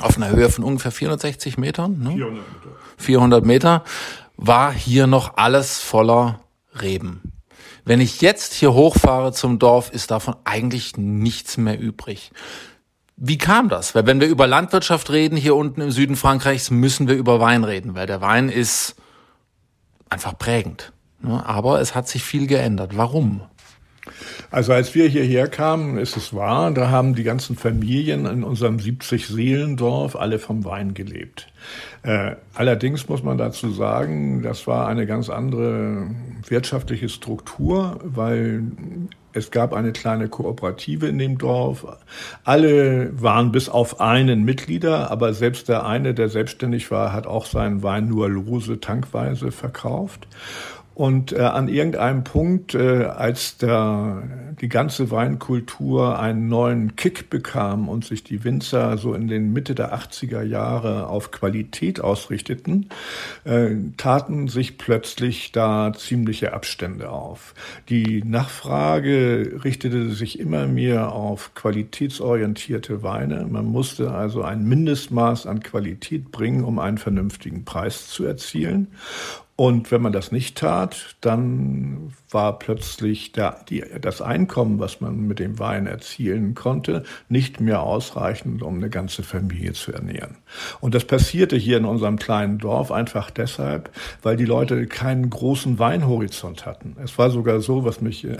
auf 0.00 0.16
einer 0.16 0.30
Höhe 0.30 0.50
von 0.50 0.64
ungefähr 0.64 0.92
460 0.92 1.58
Metern. 1.58 1.98
Ne? 1.98 2.10
400 2.10 2.34
Meter. 2.34 2.76
400 2.96 3.44
Meter, 3.44 3.84
war 4.36 4.72
hier 4.72 5.06
noch 5.06 5.36
alles 5.36 5.78
voller 5.80 6.40
Reben. 6.80 7.32
Wenn 7.84 8.00
ich 8.00 8.20
jetzt 8.20 8.54
hier 8.54 8.72
hochfahre 8.72 9.32
zum 9.32 9.58
Dorf, 9.58 9.90
ist 9.92 10.10
davon 10.10 10.36
eigentlich 10.44 10.96
nichts 10.96 11.56
mehr 11.56 11.78
übrig. 11.78 12.32
Wie 13.16 13.38
kam 13.38 13.68
das? 13.68 13.94
Weil 13.94 14.06
wenn 14.06 14.20
wir 14.20 14.26
über 14.26 14.46
Landwirtschaft 14.46 15.10
reden 15.10 15.36
hier 15.36 15.54
unten 15.54 15.82
im 15.82 15.90
Süden 15.90 16.16
Frankreichs, 16.16 16.70
müssen 16.70 17.06
wir 17.06 17.14
über 17.14 17.40
Wein 17.40 17.62
reden, 17.62 17.94
weil 17.94 18.06
der 18.06 18.20
Wein 18.20 18.48
ist 18.48 18.96
einfach 20.08 20.36
prägend. 20.38 20.92
Ne? 21.20 21.44
Aber 21.46 21.80
es 21.80 21.94
hat 21.94 22.08
sich 22.08 22.24
viel 22.24 22.46
geändert. 22.46 22.96
Warum? 22.96 23.42
Also 24.50 24.72
als 24.72 24.94
wir 24.94 25.08
hierher 25.08 25.48
kamen, 25.48 25.98
ist 25.98 26.16
es 26.16 26.34
wahr, 26.34 26.70
da 26.70 26.90
haben 26.90 27.14
die 27.14 27.22
ganzen 27.22 27.56
Familien 27.56 28.26
in 28.26 28.44
unserem 28.44 28.76
70-Seelendorf 28.76 30.16
alle 30.16 30.38
vom 30.38 30.64
Wein 30.64 30.94
gelebt. 30.94 31.48
Äh, 32.02 32.36
allerdings 32.54 33.08
muss 33.08 33.22
man 33.22 33.38
dazu 33.38 33.70
sagen, 33.70 34.42
das 34.42 34.66
war 34.66 34.86
eine 34.88 35.06
ganz 35.06 35.30
andere 35.30 36.10
wirtschaftliche 36.46 37.08
Struktur, 37.08 37.98
weil 38.04 38.62
es 39.32 39.50
gab 39.50 39.72
eine 39.72 39.92
kleine 39.92 40.28
Kooperative 40.28 41.08
in 41.08 41.18
dem 41.18 41.38
Dorf. 41.38 41.84
Alle 42.44 43.10
waren 43.20 43.50
bis 43.50 43.68
auf 43.68 44.00
einen 44.00 44.44
Mitglieder, 44.44 45.10
aber 45.10 45.34
selbst 45.34 45.68
der 45.68 45.84
eine, 45.84 46.14
der 46.14 46.28
selbstständig 46.28 46.90
war, 46.92 47.12
hat 47.12 47.26
auch 47.26 47.46
seinen 47.46 47.82
Wein 47.82 48.06
nur 48.08 48.28
lose 48.28 48.78
tankweise 48.78 49.50
verkauft. 49.50 50.28
Und 50.94 51.32
äh, 51.32 51.40
an 51.40 51.68
irgendeinem 51.68 52.22
Punkt, 52.22 52.74
äh, 52.74 53.04
als 53.04 53.56
der, 53.56 54.22
die 54.60 54.68
ganze 54.68 55.10
Weinkultur 55.10 56.20
einen 56.20 56.48
neuen 56.48 56.94
Kick 56.94 57.30
bekam 57.30 57.88
und 57.88 58.04
sich 58.04 58.22
die 58.22 58.44
Winzer 58.44 58.96
so 58.96 59.12
in 59.12 59.26
den 59.26 59.52
Mitte 59.52 59.74
der 59.74 59.92
80er 59.92 60.42
Jahre 60.42 61.08
auf 61.08 61.32
Qualität 61.32 62.00
ausrichteten, 62.00 62.90
äh, 63.42 63.70
taten 63.96 64.46
sich 64.46 64.78
plötzlich 64.78 65.50
da 65.50 65.92
ziemliche 65.92 66.52
Abstände 66.52 67.10
auf. 67.10 67.54
Die 67.88 68.22
Nachfrage 68.24 69.60
richtete 69.64 70.10
sich 70.10 70.38
immer 70.38 70.68
mehr 70.68 71.12
auf 71.12 71.56
qualitätsorientierte 71.56 73.02
Weine. 73.02 73.46
Man 73.50 73.66
musste 73.66 74.12
also 74.12 74.42
ein 74.42 74.64
Mindestmaß 74.64 75.46
an 75.46 75.60
Qualität 75.60 76.30
bringen, 76.30 76.62
um 76.62 76.78
einen 76.78 76.98
vernünftigen 76.98 77.64
Preis 77.64 78.06
zu 78.06 78.24
erzielen. 78.24 78.88
Und 79.56 79.92
wenn 79.92 80.02
man 80.02 80.12
das 80.12 80.32
nicht 80.32 80.58
tat, 80.58 81.14
dann 81.20 82.12
war 82.28 82.58
plötzlich 82.58 83.30
der, 83.30 83.60
die, 83.68 83.84
das 84.00 84.20
Einkommen, 84.20 84.80
was 84.80 85.00
man 85.00 85.28
mit 85.28 85.38
dem 85.38 85.60
Wein 85.60 85.86
erzielen 85.86 86.56
konnte, 86.56 87.04
nicht 87.28 87.60
mehr 87.60 87.84
ausreichend, 87.84 88.64
um 88.64 88.74
eine 88.74 88.90
ganze 88.90 89.22
Familie 89.22 89.72
zu 89.74 89.92
ernähren. 89.92 90.38
Und 90.80 90.96
das 90.96 91.04
passierte 91.04 91.54
hier 91.54 91.76
in 91.76 91.84
unserem 91.84 92.18
kleinen 92.18 92.58
Dorf 92.58 92.90
einfach 92.90 93.30
deshalb, 93.30 93.90
weil 94.24 94.36
die 94.36 94.44
Leute 94.44 94.88
keinen 94.88 95.30
großen 95.30 95.78
Weinhorizont 95.78 96.66
hatten. 96.66 96.96
Es 97.04 97.16
war 97.16 97.30
sogar 97.30 97.60
so, 97.60 97.84
was 97.84 98.00
mich 98.00 98.24
äh, 98.24 98.38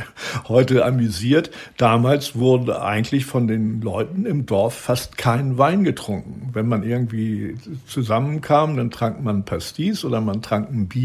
heute 0.48 0.84
amüsiert, 0.84 1.52
damals 1.76 2.34
wurde 2.34 2.82
eigentlich 2.82 3.24
von 3.24 3.46
den 3.46 3.80
Leuten 3.80 4.26
im 4.26 4.46
Dorf 4.46 4.74
fast 4.74 5.16
kein 5.16 5.58
Wein 5.58 5.84
getrunken. 5.84 6.50
Wenn 6.52 6.66
man 6.66 6.82
irgendwie 6.82 7.54
zusammenkam, 7.86 8.76
dann 8.76 8.90
trank 8.90 9.22
man 9.22 9.44
Pastis 9.44 10.04
oder 10.04 10.20
man 10.20 10.42
trank 10.42 10.72
ein 10.72 10.88
Bier 10.88 11.03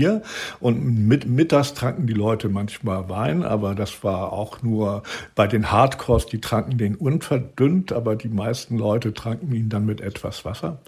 und 0.60 1.08
mit, 1.08 1.28
mittags 1.28 1.74
tranken 1.74 2.08
die 2.08 2.14
Leute 2.14 2.50
manchmal 2.50 3.10
Wein, 3.10 3.44
aber 3.44 3.76
das 3.76 4.04
war 4.04 4.34
auch 4.34 4.62
nur 4.62 5.04
bei 5.36 5.48
den 5.48 5.72
Hardcores, 5.72 6.26
die 6.26 6.42
tranken 6.42 6.78
den 6.78 6.96
unverdünnt, 6.96 7.92
aber 7.92 8.16
die 8.16 8.30
meisten 8.30 8.78
Leute 8.78 9.14
tranken 9.14 9.54
ihn 9.54 9.70
dann 9.70 9.86
mit 9.86 10.02
etwas 10.02 10.46
Wasser. 10.46 10.80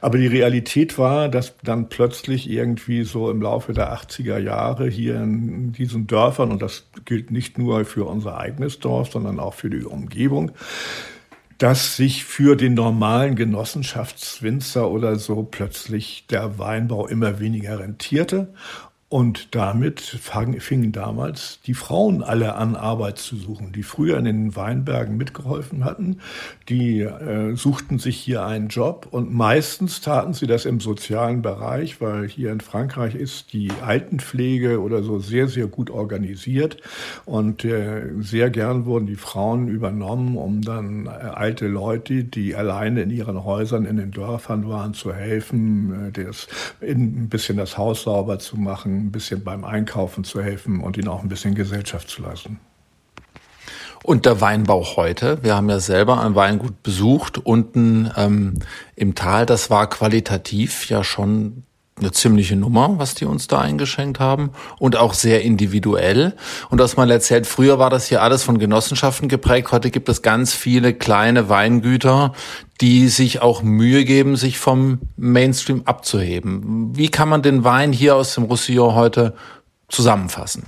Aber 0.00 0.18
die 0.18 0.26
Realität 0.26 0.98
war, 0.98 1.28
dass 1.28 1.54
dann 1.62 1.88
plötzlich 1.88 2.48
irgendwie 2.50 3.04
so 3.04 3.30
im 3.30 3.42
Laufe 3.42 3.72
der 3.72 3.94
80er 3.94 4.38
Jahre 4.38 4.88
hier 4.88 5.16
in 5.16 5.72
diesen 5.72 6.06
Dörfern, 6.06 6.52
und 6.52 6.62
das 6.62 6.86
gilt 7.04 7.30
nicht 7.30 7.58
nur 7.58 7.84
für 7.84 8.04
unser 8.04 8.38
eigenes 8.38 8.80
Dorf, 8.80 9.10
sondern 9.12 9.40
auch 9.40 9.54
für 9.54 9.70
die 9.70 9.84
Umgebung, 9.84 10.52
dass 11.58 11.96
sich 11.96 12.24
für 12.24 12.56
den 12.56 12.74
normalen 12.74 13.36
Genossenschaftswinzer 13.36 14.90
oder 14.90 15.16
so 15.16 15.42
plötzlich 15.42 16.26
der 16.28 16.58
Weinbau 16.58 17.06
immer 17.06 17.38
weniger 17.40 17.78
rentierte 17.78 18.52
und 19.14 19.54
damit 19.54 20.00
fingen 20.00 20.90
damals 20.90 21.60
die 21.68 21.74
Frauen 21.74 22.24
alle 22.24 22.56
an, 22.56 22.74
Arbeit 22.74 23.18
zu 23.18 23.36
suchen, 23.36 23.70
die 23.70 23.84
früher 23.84 24.18
in 24.18 24.24
den 24.24 24.56
Weinbergen 24.56 25.16
mitgeholfen 25.16 25.84
hatten. 25.84 26.18
Die 26.68 27.02
äh, 27.02 27.54
suchten 27.54 28.00
sich 28.00 28.16
hier 28.16 28.44
einen 28.44 28.66
Job 28.66 29.06
und 29.12 29.32
meistens 29.32 30.00
taten 30.00 30.32
sie 30.32 30.48
das 30.48 30.64
im 30.64 30.80
sozialen 30.80 31.42
Bereich, 31.42 32.00
weil 32.00 32.26
hier 32.26 32.50
in 32.50 32.60
Frankreich 32.60 33.14
ist 33.14 33.52
die 33.52 33.70
Altenpflege 33.86 34.80
oder 34.80 35.04
so 35.04 35.20
sehr, 35.20 35.46
sehr 35.46 35.68
gut 35.68 35.90
organisiert. 35.90 36.78
Und 37.24 37.64
äh, 37.64 38.10
sehr 38.18 38.50
gern 38.50 38.84
wurden 38.84 39.06
die 39.06 39.14
Frauen 39.14 39.68
übernommen, 39.68 40.36
um 40.36 40.60
dann 40.60 41.06
äh, 41.06 41.10
alte 41.10 41.68
Leute, 41.68 42.24
die 42.24 42.56
alleine 42.56 43.02
in 43.02 43.10
ihren 43.10 43.44
Häusern 43.44 43.84
in 43.84 43.96
den 43.96 44.10
Dörfern 44.10 44.68
waren, 44.68 44.92
zu 44.92 45.14
helfen, 45.14 46.08
äh, 46.08 46.24
das, 46.24 46.48
ein 46.80 47.28
bisschen 47.28 47.58
das 47.58 47.78
Haus 47.78 48.02
sauber 48.02 48.40
zu 48.40 48.56
machen 48.56 49.03
ein 49.04 49.12
bisschen 49.12 49.44
beim 49.44 49.64
Einkaufen 49.64 50.24
zu 50.24 50.42
helfen 50.42 50.80
und 50.80 50.96
ihnen 50.96 51.08
auch 51.08 51.22
ein 51.22 51.28
bisschen 51.28 51.54
Gesellschaft 51.54 52.08
zu 52.08 52.22
leisten. 52.22 52.58
Und 54.02 54.26
der 54.26 54.40
Weinbau 54.40 54.96
heute, 54.96 55.42
wir 55.42 55.56
haben 55.56 55.70
ja 55.70 55.80
selber 55.80 56.20
ein 56.20 56.34
Weingut 56.34 56.82
besucht, 56.82 57.38
unten 57.38 58.10
ähm, 58.16 58.58
im 58.96 59.14
Tal, 59.14 59.46
das 59.46 59.70
war 59.70 59.88
qualitativ 59.88 60.90
ja 60.90 61.02
schon 61.02 61.64
eine 61.98 62.10
ziemliche 62.10 62.56
Nummer, 62.56 62.98
was 62.98 63.14
die 63.14 63.24
uns 63.24 63.46
da 63.46 63.60
eingeschenkt 63.60 64.18
haben 64.18 64.50
und 64.78 64.96
auch 64.96 65.14
sehr 65.14 65.42
individuell. 65.42 66.34
Und 66.68 66.80
was 66.80 66.96
man 66.96 67.08
erzählt, 67.08 67.46
früher 67.46 67.78
war 67.78 67.88
das 67.88 68.06
hier 68.06 68.22
alles 68.22 68.42
von 68.42 68.58
Genossenschaften 68.58 69.28
geprägt. 69.28 69.70
Heute 69.70 69.90
gibt 69.90 70.08
es 70.08 70.20
ganz 70.20 70.54
viele 70.54 70.92
kleine 70.92 71.48
Weingüter, 71.48 72.32
die 72.80 73.08
sich 73.08 73.42
auch 73.42 73.62
Mühe 73.62 74.04
geben, 74.04 74.36
sich 74.36 74.58
vom 74.58 74.98
Mainstream 75.16 75.82
abzuheben. 75.84 76.96
Wie 76.96 77.08
kann 77.08 77.28
man 77.28 77.42
den 77.42 77.62
Wein 77.62 77.92
hier 77.92 78.16
aus 78.16 78.34
dem 78.34 78.44
Roussillon 78.44 78.94
heute 78.94 79.34
zusammenfassen? 79.88 80.64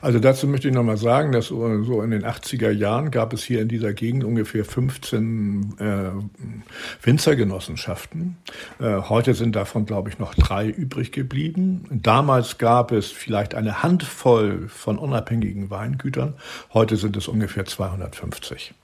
Also 0.00 0.18
dazu 0.18 0.46
möchte 0.46 0.68
ich 0.68 0.74
nochmal 0.74 0.96
sagen, 0.96 1.32
dass 1.32 1.46
so 1.46 2.02
in 2.02 2.10
den 2.10 2.24
80er 2.24 2.70
Jahren 2.70 3.10
gab 3.10 3.32
es 3.32 3.42
hier 3.42 3.62
in 3.62 3.68
dieser 3.68 3.92
Gegend 3.92 4.24
ungefähr 4.24 4.64
15 4.64 5.74
äh, 5.78 7.04
Winzergenossenschaften. 7.04 8.36
Äh, 8.80 9.02
heute 9.08 9.34
sind 9.34 9.56
davon, 9.56 9.86
glaube 9.86 10.10
ich, 10.10 10.18
noch 10.18 10.34
drei 10.34 10.68
übrig 10.68 11.12
geblieben. 11.12 11.86
Damals 11.90 12.58
gab 12.58 12.92
es 12.92 13.10
vielleicht 13.10 13.54
eine 13.54 13.82
Handvoll 13.82 14.68
von 14.68 14.98
unabhängigen 14.98 15.70
Weingütern. 15.70 16.34
Heute 16.72 16.96
sind 16.96 17.16
es 17.16 17.28
ungefähr 17.28 17.64
250. 17.64 18.74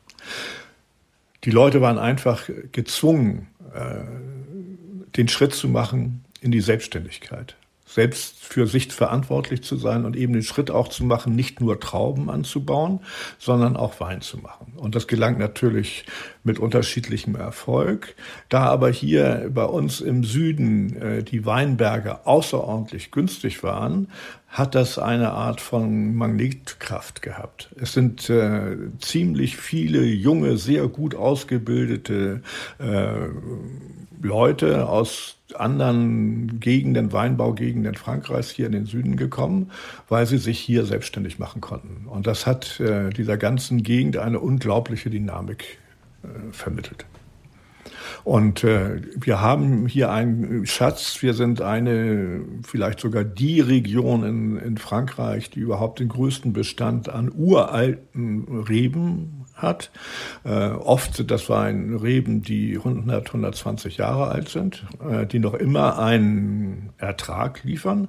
Die 1.45 1.51
Leute 1.51 1.81
waren 1.81 1.99
einfach 1.99 2.49
gezwungen, 2.73 3.49
äh, 3.75 4.05
den 5.17 5.29
Schritt 5.29 5.55
zu 5.55 5.69
machen 5.69 6.25
in 6.41 6.53
die 6.53 6.61
Selbstständigkeit 6.61 7.57
selbst 7.93 8.37
für 8.39 8.67
sich 8.67 8.93
verantwortlich 8.93 9.63
zu 9.63 9.77
sein 9.77 10.05
und 10.05 10.17
eben 10.17 10.33
den 10.33 10.43
Schritt 10.43 10.71
auch 10.71 10.89
zu 10.89 11.05
machen, 11.05 11.35
nicht 11.35 11.61
nur 11.61 11.81
Trauben 11.81 12.31
anzubauen, 12.31 13.01
sondern 13.39 13.77
auch 13.77 14.01
Wein 14.01 14.21
zu 14.21 14.39
machen. 14.39 14.75
Und 14.77 14.95
das 14.95 15.09
gelangt 15.09 15.39
natürlich 15.39 16.05
mit 16.45 16.59
unterschiedlichem 16.59 17.35
Erfolg. 17.35 18.15
Da 18.49 18.65
aber 18.65 18.91
hier 18.91 19.51
bei 19.53 19.65
uns 19.65 20.01
im 20.01 20.23
Süden 20.25 20.97
äh, 20.97 21.23
die 21.23 21.45
Weinberge 21.47 22.27
außerordentlich 22.27 23.11
günstig 23.11 23.63
waren, 23.63 24.09
hat 24.49 24.75
das 24.75 24.99
eine 24.99 25.31
Art 25.33 25.61
von 25.61 26.15
Magnetkraft 26.15 27.23
gehabt. 27.23 27.71
Es 27.81 27.93
sind 27.93 28.29
äh, 28.31 28.77
ziemlich 28.99 29.57
viele 29.57 30.03
junge, 30.05 30.57
sehr 30.57 30.89
gut 30.89 31.15
ausgebildete 31.15 32.43
äh, 32.79 33.29
Leute 34.21 34.89
aus 34.89 35.39
anderen 35.55 36.61
Gegenden, 36.61 37.13
Weinbaugegenden 37.13 37.95
Frankreichs 37.95 38.51
hier 38.51 38.67
in 38.67 38.73
den 38.73 38.87
Süden 38.87 39.17
gekommen, 39.17 39.71
weil 40.09 40.27
sie 40.27 40.39
sich 40.39 40.59
hier 40.59 40.85
selbstständig 40.85 41.39
machen 41.39 41.61
konnten. 41.61 42.07
Und 42.07 42.27
das 42.27 42.47
hat 42.47 42.79
äh, 42.81 43.11
dieser 43.11 43.37
ganzen 43.37 43.83
Gegend 43.83 44.17
eine 44.17 44.41
unglaubliche 44.41 45.11
Dynamik 45.11 45.79
äh, 46.23 46.53
vermittelt. 46.53 47.07
Und 48.25 48.65
äh, 48.65 49.01
wir 49.17 49.41
haben 49.41 49.87
hier 49.87 50.13
einen 50.13 50.67
Schatz. 50.67 51.23
Wir 51.23 51.35
sind 51.35 51.63
eine, 51.63 52.43
vielleicht 52.63 53.01
sogar 53.01 53.25
die 53.25 53.61
Region 53.61 54.25
in, 54.25 54.57
in 54.59 54.77
Frankreich, 54.77 55.51
die 55.51 55.61
überhaupt 55.61 56.01
den 56.01 56.09
größten 56.09 56.53
Bestand 56.53 57.09
an 57.09 57.33
uralten 57.35 58.65
Reben 58.69 59.40
hat. 59.63 59.91
Äh, 60.45 60.69
oft, 60.71 61.31
das 61.31 61.49
waren 61.49 61.97
Reben, 61.97 62.43
die 62.43 62.77
100, 62.77 63.29
120 63.29 63.97
Jahre 63.97 64.29
alt 64.29 64.49
sind, 64.49 64.85
äh, 65.09 65.27
die 65.27 65.39
noch 65.39 65.55
immer 65.55 65.99
einen 65.99 66.91
Ertrag 66.99 67.63
liefern, 67.65 68.09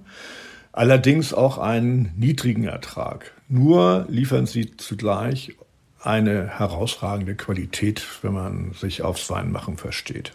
allerdings 0.71 1.33
auch 1.33 1.57
einen 1.57 2.13
niedrigen 2.17 2.65
Ertrag. 2.65 3.31
Nur 3.47 4.05
liefern 4.09 4.45
sie 4.45 4.75
zugleich 4.77 5.55
eine 6.01 6.47
herausragende 6.47 7.35
Qualität, 7.35 8.03
wenn 8.21 8.33
man 8.33 8.73
sich 8.73 9.03
aufs 9.03 9.29
Weinmachen 9.29 9.77
versteht. 9.77 10.33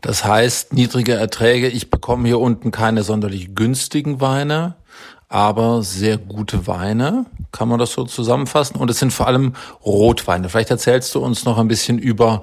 Das 0.00 0.24
heißt, 0.24 0.74
niedrige 0.74 1.14
Erträge, 1.14 1.68
ich 1.68 1.88
bekomme 1.88 2.28
hier 2.28 2.38
unten 2.38 2.70
keine 2.70 3.02
sonderlich 3.02 3.54
günstigen 3.54 4.20
Weine, 4.20 4.74
aber 5.34 5.82
sehr 5.82 6.16
gute 6.16 6.68
Weine, 6.68 7.26
kann 7.50 7.68
man 7.68 7.80
das 7.80 7.90
so 7.90 8.04
zusammenfassen. 8.04 8.76
Und 8.76 8.88
es 8.88 9.00
sind 9.00 9.12
vor 9.12 9.26
allem 9.26 9.54
Rotweine. 9.84 10.48
Vielleicht 10.48 10.70
erzählst 10.70 11.12
du 11.12 11.18
uns 11.18 11.44
noch 11.44 11.58
ein 11.58 11.66
bisschen 11.66 11.98
über 11.98 12.42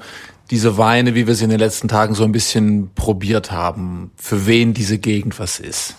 diese 0.50 0.78
Weine, 0.78 1.16
wie 1.16 1.26
wir 1.26 1.36
sie 1.36 1.46
in 1.46 1.52
den 1.52 1.60
letzten 1.60 1.88
Tagen 1.88 2.16
so 2.16 2.26
ein 2.26 2.34
bisschen 2.34 2.90
probiert 2.94 3.50
haben, 3.50 4.12
für 4.18 4.46
wen 4.46 4.74
diese 4.74 4.98
Gegend 4.98 5.40
was 5.40 5.62
ist. 5.62 5.96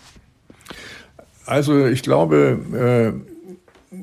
Also 1.46 1.86
ich 1.86 2.02
glaube, 2.02 3.14
äh 3.24 3.31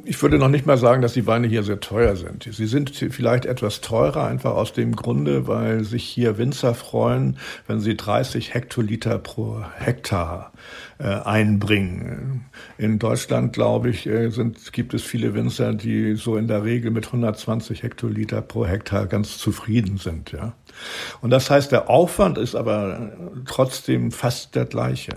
ich 0.05 0.21
würde 0.21 0.37
noch 0.37 0.49
nicht 0.49 0.67
mal 0.67 0.77
sagen, 0.77 1.01
dass 1.01 1.13
die 1.13 1.25
Weine 1.25 1.47
hier 1.47 1.63
sehr 1.63 1.79
teuer 1.79 2.15
sind. 2.15 2.47
Sie 2.51 2.67
sind 2.67 2.91
vielleicht 2.91 3.45
etwas 3.45 3.81
teurer, 3.81 4.25
einfach 4.25 4.51
aus 4.51 4.71
dem 4.71 4.95
Grunde, 4.95 5.47
weil 5.47 5.83
sich 5.83 6.03
hier 6.03 6.37
Winzer 6.37 6.75
freuen, 6.75 7.37
wenn 7.65 7.79
sie 7.79 7.97
30 7.97 8.53
Hektoliter 8.53 9.17
pro 9.17 9.63
Hektar 9.79 10.53
äh, 10.99 11.05
einbringen. 11.05 12.45
In 12.77 12.99
Deutschland, 12.99 13.53
glaube 13.53 13.89
ich, 13.89 14.05
äh, 14.05 14.29
sind, 14.29 14.73
gibt 14.73 14.93
es 14.93 15.01
viele 15.01 15.33
Winzer, 15.33 15.73
die 15.73 16.13
so 16.15 16.37
in 16.37 16.47
der 16.47 16.63
Regel 16.63 16.91
mit 16.91 17.07
120 17.07 17.81
Hektoliter 17.81 18.41
pro 18.41 18.67
Hektar 18.67 19.07
ganz 19.07 19.39
zufrieden 19.39 19.97
sind. 19.97 20.31
Ja. 20.31 20.53
Und 21.21 21.29
das 21.29 21.49
heißt, 21.49 21.71
der 21.71 21.89
Aufwand 21.89 22.37
ist 22.37 22.55
aber 22.55 23.11
trotzdem 23.45 24.11
fast 24.11 24.55
der 24.55 24.65
gleiche. 24.65 25.13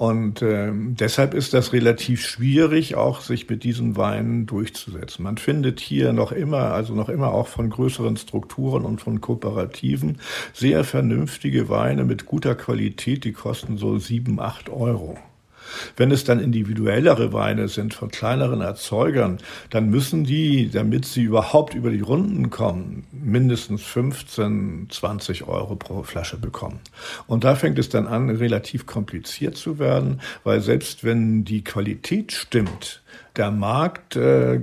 Und 0.00 0.40
äh, 0.40 0.72
deshalb 0.72 1.34
ist 1.34 1.52
das 1.52 1.74
relativ 1.74 2.26
schwierig, 2.26 2.94
auch 2.94 3.20
sich 3.20 3.50
mit 3.50 3.64
diesen 3.64 3.98
Weinen 3.98 4.46
durchzusetzen. 4.46 5.22
Man 5.22 5.36
findet 5.36 5.78
hier 5.78 6.14
noch 6.14 6.32
immer, 6.32 6.72
also 6.72 6.94
noch 6.94 7.10
immer 7.10 7.34
auch 7.34 7.48
von 7.48 7.68
größeren 7.68 8.16
Strukturen 8.16 8.86
und 8.86 9.02
von 9.02 9.20
Kooperativen, 9.20 10.18
sehr 10.54 10.84
vernünftige 10.84 11.68
Weine 11.68 12.04
mit 12.04 12.24
guter 12.24 12.54
Qualität, 12.54 13.24
die 13.24 13.32
kosten 13.32 13.76
so 13.76 13.98
sieben, 13.98 14.40
acht 14.40 14.70
Euro. 14.70 15.18
Wenn 15.96 16.10
es 16.10 16.24
dann 16.24 16.40
individuellere 16.40 17.32
Weine 17.32 17.68
sind 17.68 17.94
von 17.94 18.10
kleineren 18.10 18.60
Erzeugern, 18.60 19.38
dann 19.70 19.90
müssen 19.90 20.24
die, 20.24 20.70
damit 20.70 21.04
sie 21.04 21.22
überhaupt 21.22 21.74
über 21.74 21.90
die 21.90 22.00
Runden 22.00 22.50
kommen, 22.50 23.04
mindestens 23.12 23.82
15, 23.82 24.88
20 24.90 25.46
Euro 25.46 25.76
pro 25.76 26.02
Flasche 26.02 26.36
bekommen. 26.36 26.80
Und 27.26 27.44
da 27.44 27.54
fängt 27.54 27.78
es 27.78 27.88
dann 27.88 28.06
an, 28.06 28.30
relativ 28.30 28.86
kompliziert 28.86 29.56
zu 29.56 29.78
werden, 29.78 30.20
weil 30.44 30.60
selbst 30.60 31.04
wenn 31.04 31.44
die 31.44 31.64
Qualität 31.64 32.32
stimmt, 32.32 33.02
der 33.36 33.50
Markt 33.50 34.16
äh, 34.16 34.60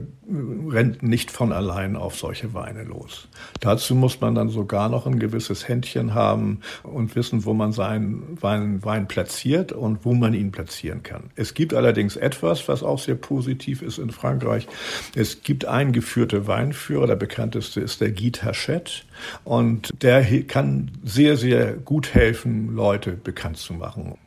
rennt 0.70 1.02
nicht 1.02 1.32
von 1.32 1.54
allein 1.54 1.96
auf 1.96 2.18
solche 2.18 2.54
Weine 2.54 2.84
los. 2.84 3.30
Dazu 3.62 3.96
muss 3.96 4.20
man 4.20 4.36
dann 4.36 4.50
sogar 4.50 4.90
noch 4.90 5.08
ein 5.08 5.20
gewisses 5.20 5.68
Händchen 5.68 6.14
haben 6.14 6.60
und 6.84 7.16
wissen, 7.16 7.46
wo 7.46 7.54
man 7.54 7.72
seinen 7.72 8.38
Wein, 8.42 8.84
Wein 8.84 9.08
platziert 9.08 9.72
und 9.72 10.04
wo 10.04 10.14
man 10.14 10.34
ihn 10.34 10.52
platzieren 10.52 11.02
kann. 11.02 11.32
Es 11.36 11.54
gibt 11.54 11.74
allerdings 11.74 12.18
etwas, 12.18 12.68
was 12.68 12.84
auch 12.84 13.00
sehr 13.00 13.16
positiv 13.16 13.82
ist 13.82 14.00
in 14.00 14.12
Frankreich. 14.12 14.68
Es 15.16 15.44
gibt 15.44 15.66
eingeführte 15.66 16.48
Weinführer. 16.48 17.08
Der 17.08 17.16
bekannteste 17.16 17.80
ist 17.80 18.02
der 18.02 18.12
Guy 18.12 18.32
Hachette. 18.32 19.04
Und 19.46 20.04
der 20.04 20.24
kann 20.44 20.92
sehr, 21.04 21.38
sehr 21.38 21.74
gut 21.74 22.14
helfen, 22.14 22.76
Leute 22.76 23.12
bekannt 23.12 23.58
zu 23.58 23.74
machen. 23.74 24.18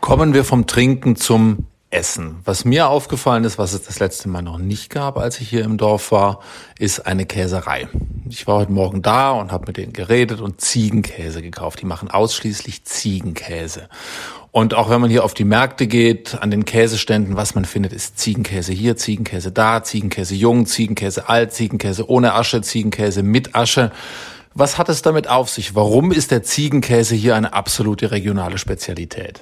Kommen 0.00 0.34
wir 0.34 0.44
vom 0.44 0.66
Trinken 0.66 1.16
zum 1.16 1.66
Essen. 1.94 2.40
Was 2.44 2.64
mir 2.64 2.88
aufgefallen 2.88 3.44
ist, 3.44 3.56
was 3.56 3.72
es 3.72 3.82
das 3.82 4.00
letzte 4.00 4.28
Mal 4.28 4.42
noch 4.42 4.58
nicht 4.58 4.90
gab, 4.90 5.16
als 5.16 5.40
ich 5.40 5.48
hier 5.48 5.64
im 5.64 5.76
Dorf 5.76 6.10
war, 6.10 6.40
ist 6.78 7.06
eine 7.06 7.24
Käserei. 7.24 7.88
Ich 8.28 8.46
war 8.48 8.56
heute 8.56 8.72
Morgen 8.72 9.00
da 9.00 9.30
und 9.30 9.52
habe 9.52 9.66
mit 9.68 9.76
denen 9.76 9.92
geredet 9.92 10.40
und 10.40 10.60
Ziegenkäse 10.60 11.40
gekauft. 11.40 11.80
Die 11.80 11.86
machen 11.86 12.10
ausschließlich 12.10 12.84
Ziegenkäse. 12.84 13.88
Und 14.50 14.74
auch 14.74 14.90
wenn 14.90 15.00
man 15.00 15.10
hier 15.10 15.24
auf 15.24 15.34
die 15.34 15.44
Märkte 15.44 15.86
geht, 15.86 16.36
an 16.40 16.50
den 16.50 16.64
Käseständen, 16.64 17.36
was 17.36 17.54
man 17.54 17.64
findet, 17.64 17.92
ist 17.92 18.18
Ziegenkäse 18.18 18.72
hier, 18.72 18.96
Ziegenkäse 18.96 19.52
da, 19.52 19.82
Ziegenkäse 19.84 20.34
jung, 20.34 20.66
Ziegenkäse 20.66 21.28
alt, 21.28 21.52
Ziegenkäse 21.52 22.08
ohne 22.08 22.34
Asche, 22.34 22.60
Ziegenkäse 22.60 23.22
mit 23.22 23.54
Asche. 23.54 23.92
Was 24.52 24.78
hat 24.78 24.88
es 24.88 25.02
damit 25.02 25.28
auf 25.28 25.48
sich? 25.48 25.74
Warum 25.74 26.10
ist 26.10 26.32
der 26.32 26.42
Ziegenkäse 26.42 27.14
hier 27.14 27.36
eine 27.36 27.52
absolute 27.52 28.10
regionale 28.10 28.58
Spezialität? 28.58 29.40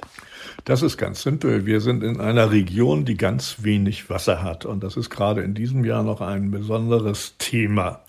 Das 0.65 0.81
ist 0.81 0.97
ganz 0.97 1.21
simpel. 1.23 1.65
Wir 1.65 1.81
sind 1.81 2.03
in 2.03 2.21
einer 2.21 2.51
Region, 2.51 3.03
die 3.03 3.17
ganz 3.17 3.57
wenig 3.63 4.09
Wasser 4.09 4.41
hat. 4.41 4.65
Und 4.65 4.81
das 4.81 4.95
ist 4.95 5.09
gerade 5.09 5.41
in 5.41 5.53
diesem 5.53 5.83
Jahr 5.83 6.03
noch 6.03 6.21
ein 6.21 6.51
besonderes 6.51 7.35
Thema. 7.37 7.99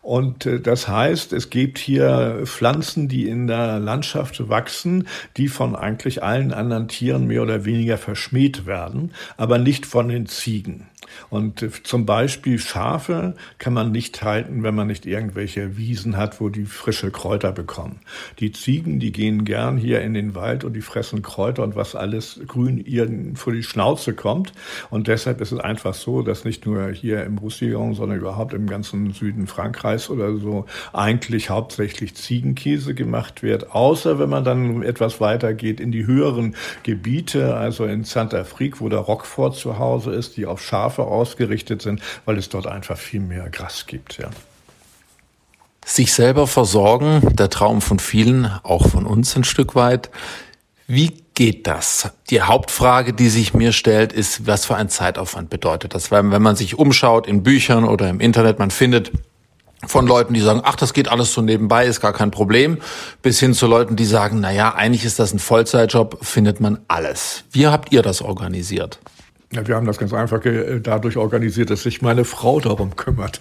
Und 0.00 0.46
äh, 0.46 0.60
das 0.60 0.88
heißt, 0.88 1.34
es 1.34 1.50
gibt 1.50 1.76
hier 1.76 2.40
Pflanzen, 2.44 3.08
die 3.08 3.28
in 3.28 3.46
der 3.46 3.78
Landschaft 3.80 4.48
wachsen, 4.48 5.08
die 5.36 5.48
von 5.48 5.76
eigentlich 5.76 6.22
allen 6.22 6.54
anderen 6.54 6.88
Tieren 6.88 7.26
mehr 7.26 7.42
oder 7.42 7.66
weniger 7.66 7.98
verschmäht 7.98 8.64
werden, 8.64 9.12
aber 9.36 9.58
nicht 9.58 9.84
von 9.84 10.08
den 10.08 10.24
Ziegen. 10.24 10.89
Und 11.28 11.66
zum 11.84 12.06
Beispiel 12.06 12.58
Schafe 12.58 13.34
kann 13.58 13.72
man 13.72 13.92
nicht 13.92 14.22
halten, 14.22 14.62
wenn 14.62 14.74
man 14.74 14.86
nicht 14.86 15.06
irgendwelche 15.06 15.76
Wiesen 15.76 16.16
hat, 16.16 16.40
wo 16.40 16.48
die 16.48 16.64
frische 16.64 17.10
Kräuter 17.10 17.52
bekommen. 17.52 18.00
Die 18.38 18.52
Ziegen, 18.52 19.00
die 19.00 19.12
gehen 19.12 19.44
gern 19.44 19.76
hier 19.76 20.00
in 20.02 20.14
den 20.14 20.34
Wald 20.34 20.64
und 20.64 20.74
die 20.74 20.80
fressen 20.80 21.22
Kräuter 21.22 21.62
und 21.62 21.76
was 21.76 21.94
alles 21.94 22.40
grün 22.46 22.78
ihnen 22.78 23.36
vor 23.36 23.52
die 23.52 23.62
Schnauze 23.62 24.14
kommt. 24.14 24.52
Und 24.90 25.08
deshalb 25.08 25.40
ist 25.40 25.52
es 25.52 25.58
einfach 25.58 25.94
so, 25.94 26.22
dass 26.22 26.44
nicht 26.44 26.66
nur 26.66 26.90
hier 26.90 27.24
im 27.24 27.38
Roussillon, 27.38 27.94
sondern 27.94 28.18
überhaupt 28.18 28.54
im 28.54 28.66
ganzen 28.66 29.12
Süden 29.12 29.46
Frankreichs 29.46 30.10
oder 30.10 30.36
so 30.36 30.66
eigentlich 30.92 31.50
hauptsächlich 31.50 32.14
Ziegenkäse 32.14 32.94
gemacht 32.94 33.42
wird. 33.42 33.72
Außer 33.74 34.18
wenn 34.18 34.30
man 34.30 34.44
dann 34.44 34.82
etwas 34.82 35.20
weiter 35.20 35.54
geht 35.54 35.80
in 35.80 35.92
die 35.92 36.06
höheren 36.06 36.54
Gebiete, 36.82 37.56
also 37.56 37.84
in 37.84 38.04
Saint-Afrique, 38.04 38.80
wo 38.80 38.88
der 38.88 39.00
Roquefort 39.00 39.54
zu 39.54 39.78
Hause 39.78 40.12
ist, 40.12 40.36
die 40.36 40.46
auf 40.46 40.62
Schafe 40.62 40.99
ausgerichtet 41.06 41.82
sind, 41.82 42.00
weil 42.24 42.38
es 42.38 42.48
dort 42.48 42.66
einfach 42.66 42.96
viel 42.96 43.20
mehr 43.20 43.48
Gras 43.50 43.86
gibt. 43.86 44.18
Ja. 44.18 44.30
Sich 45.84 46.12
selber 46.12 46.46
versorgen, 46.46 47.34
der 47.36 47.50
Traum 47.50 47.80
von 47.80 47.98
vielen, 47.98 48.46
auch 48.62 48.88
von 48.88 49.06
uns 49.06 49.34
ein 49.36 49.44
Stück 49.44 49.74
weit. 49.74 50.10
Wie 50.86 51.22
geht 51.34 51.66
das? 51.66 52.10
Die 52.28 52.42
Hauptfrage, 52.42 53.12
die 53.12 53.28
sich 53.28 53.54
mir 53.54 53.72
stellt, 53.72 54.12
ist, 54.12 54.46
was 54.46 54.66
für 54.66 54.76
ein 54.76 54.88
Zeitaufwand 54.88 55.48
bedeutet 55.48 55.94
das? 55.94 56.10
Weil 56.10 56.30
wenn 56.30 56.42
man 56.42 56.56
sich 56.56 56.78
umschaut 56.78 57.26
in 57.26 57.42
Büchern 57.42 57.84
oder 57.84 58.08
im 58.08 58.20
Internet, 58.20 58.58
man 58.58 58.70
findet 58.70 59.12
von 59.86 60.06
Leuten, 60.06 60.34
die 60.34 60.40
sagen, 60.40 60.60
ach, 60.64 60.76
das 60.76 60.92
geht 60.92 61.08
alles 61.08 61.32
so 61.32 61.40
nebenbei, 61.40 61.86
ist 61.86 62.00
gar 62.00 62.12
kein 62.12 62.30
Problem, 62.30 62.78
bis 63.22 63.40
hin 63.40 63.54
zu 63.54 63.66
Leuten, 63.66 63.96
die 63.96 64.04
sagen, 64.04 64.40
na 64.40 64.52
ja, 64.52 64.74
eigentlich 64.74 65.04
ist 65.04 65.18
das 65.18 65.32
ein 65.32 65.38
Vollzeitjob, 65.38 66.18
findet 66.22 66.60
man 66.60 66.80
alles. 66.88 67.44
Wie 67.52 67.66
habt 67.66 67.92
ihr 67.92 68.02
das 68.02 68.20
organisiert? 68.20 68.98
Ja, 69.52 69.66
wir 69.66 69.74
haben 69.74 69.84
das 69.84 69.98
ganz 69.98 70.12
einfach 70.12 70.42
dadurch 70.80 71.16
organisiert, 71.16 71.70
dass 71.70 71.82
sich 71.82 72.02
meine 72.02 72.24
Frau 72.24 72.60
darum 72.60 72.94
kümmert. 72.94 73.40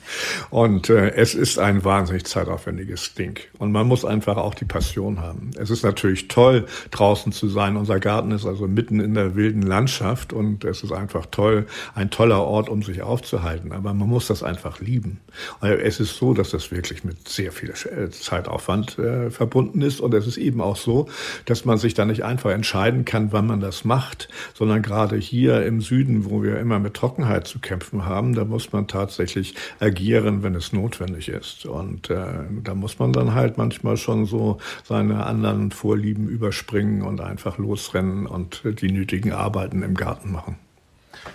Und 0.50 0.89
äh, 0.89 1.12
es 1.12 1.36
ist 1.36 1.60
ein 1.60 1.86
wahnsinnig 1.86 2.26
zeitaufwendiges 2.26 3.13
Ding. 3.13 3.39
Und 3.60 3.72
man 3.72 3.88
muss 3.88 4.04
einfach 4.04 4.38
auch 4.38 4.56
die 4.56 4.65
Passion 4.65 5.19
haben. 5.19 5.52
Es 5.60 5.69
ist 5.69 5.84
natürlich 5.84 6.28
toll, 6.28 6.65
draußen 6.89 7.32
zu 7.32 7.48
sein. 7.48 7.78
Unser 7.78 8.00
Garten 8.00 8.32
ist 8.32 8.48
also 8.48 8.67
mitten 8.67 9.00
in 9.00 9.13
der 9.13 9.36
wilden 9.36 9.62
Landschaft 9.62 10.34
und 10.34 10.63
es 10.63 10.82
ist 10.82 10.91
einfach 10.91 11.28
toll, 11.28 11.67
ein 11.93 12.10
toller 12.10 12.41
Ort, 12.41 12.69
um 12.69 12.82
sich 12.82 13.04
aufzuhalten. 13.04 13.72
Aber 13.72 13.93
man 13.93 14.10
muss 14.10 14.26
das 14.26 14.41
einfach 14.41 14.80
lieben. 14.80 15.19
Es 15.62 16.00
ist 16.00 16.17
so, 16.17 16.34
dass 16.34 16.50
das 16.50 16.72
wirklich 16.72 17.04
mit 17.04 17.30
sehr 17.30 17.52
viel 17.52 17.69
äh, 17.69 18.10
Zeitaufwand 18.10 18.98
äh, 18.98 19.30
verbunden 19.30 19.84
ist. 19.84 20.00
Und 20.00 20.15
es 20.15 20.26
ist 20.26 20.38
eben 20.38 20.60
auch 20.60 20.76
so, 20.76 21.08
dass 21.45 21.65
man 21.65 21.78
sich 21.78 21.93
da 21.93 22.04
nicht 22.06 22.24
einfach 22.24 22.50
entscheiden 22.50 23.06
kann, 23.06 23.32
wann 23.32 23.45
man 23.45 23.60
das 23.60 23.86
macht, 23.86 24.28
sondern 24.56 24.82
gerade 24.82 25.15
hier 25.15 25.63
im 25.67 25.82
Süden 25.82 25.98
Süden, 25.99 26.29
wo 26.29 26.41
wir 26.43 26.59
immer 26.59 26.79
mit 26.79 26.93
Trockenheit 26.93 27.45
zu 27.45 27.59
kämpfen 27.59 28.05
haben, 28.05 28.33
da 28.33 28.45
muss 28.45 28.71
man 28.71 28.88
tatsächlich 28.88 29.55
agieren, 29.81 30.43
wenn 30.43 30.55
es 30.55 30.71
notwendig 30.71 31.27
ist. 31.27 31.65
Und 31.65 32.09
äh, 32.09 32.25
da 32.63 32.73
muss 32.73 32.99
man 32.99 33.12
dann 33.12 33.33
halt 33.33 33.57
manchmal 33.57 33.97
schon 33.97 34.25
so 34.25 34.59
seine 34.85 35.25
anderen 35.25 35.71
Vorlieben 35.71 36.29
überspringen 36.29 37.01
und 37.01 37.19
einfach 37.19 37.57
losrennen 37.57 38.27
und 38.27 38.62
die 38.81 38.91
nötigen 38.91 39.33
Arbeiten 39.33 39.83
im 39.83 39.95
Garten 39.95 40.31
machen. 40.31 40.55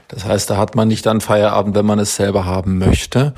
Das 0.08 0.24
heißt, 0.24 0.48
da 0.48 0.56
hat 0.56 0.74
man 0.76 0.88
nicht 0.88 1.04
dann 1.04 1.20
Feierabend, 1.20 1.74
wenn 1.74 1.84
man 1.84 1.98
es 1.98 2.16
selber 2.16 2.46
haben 2.46 2.78
möchte. 2.78 3.34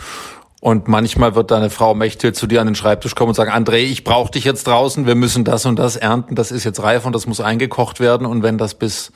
Und 0.60 0.86
manchmal 0.86 1.34
wird 1.34 1.50
deine 1.50 1.70
Frau 1.70 1.94
Mechthild 1.94 2.36
zu 2.36 2.46
dir 2.46 2.60
an 2.60 2.68
den 2.68 2.76
Schreibtisch 2.76 3.16
kommen 3.16 3.30
und 3.30 3.34
sagen, 3.34 3.50
André, 3.50 3.78
ich 3.78 4.04
brauche 4.04 4.30
dich 4.30 4.44
jetzt 4.44 4.68
draußen, 4.68 5.06
wir 5.06 5.16
müssen 5.16 5.42
das 5.42 5.66
und 5.66 5.76
das 5.76 5.96
ernten, 5.96 6.36
das 6.36 6.52
ist 6.52 6.62
jetzt 6.62 6.82
reif 6.82 7.04
und 7.04 7.14
das 7.14 7.26
muss 7.26 7.40
eingekocht 7.40 7.98
werden. 7.98 8.26
Und 8.28 8.44
wenn 8.44 8.58
das 8.58 8.74
bis 8.74 9.10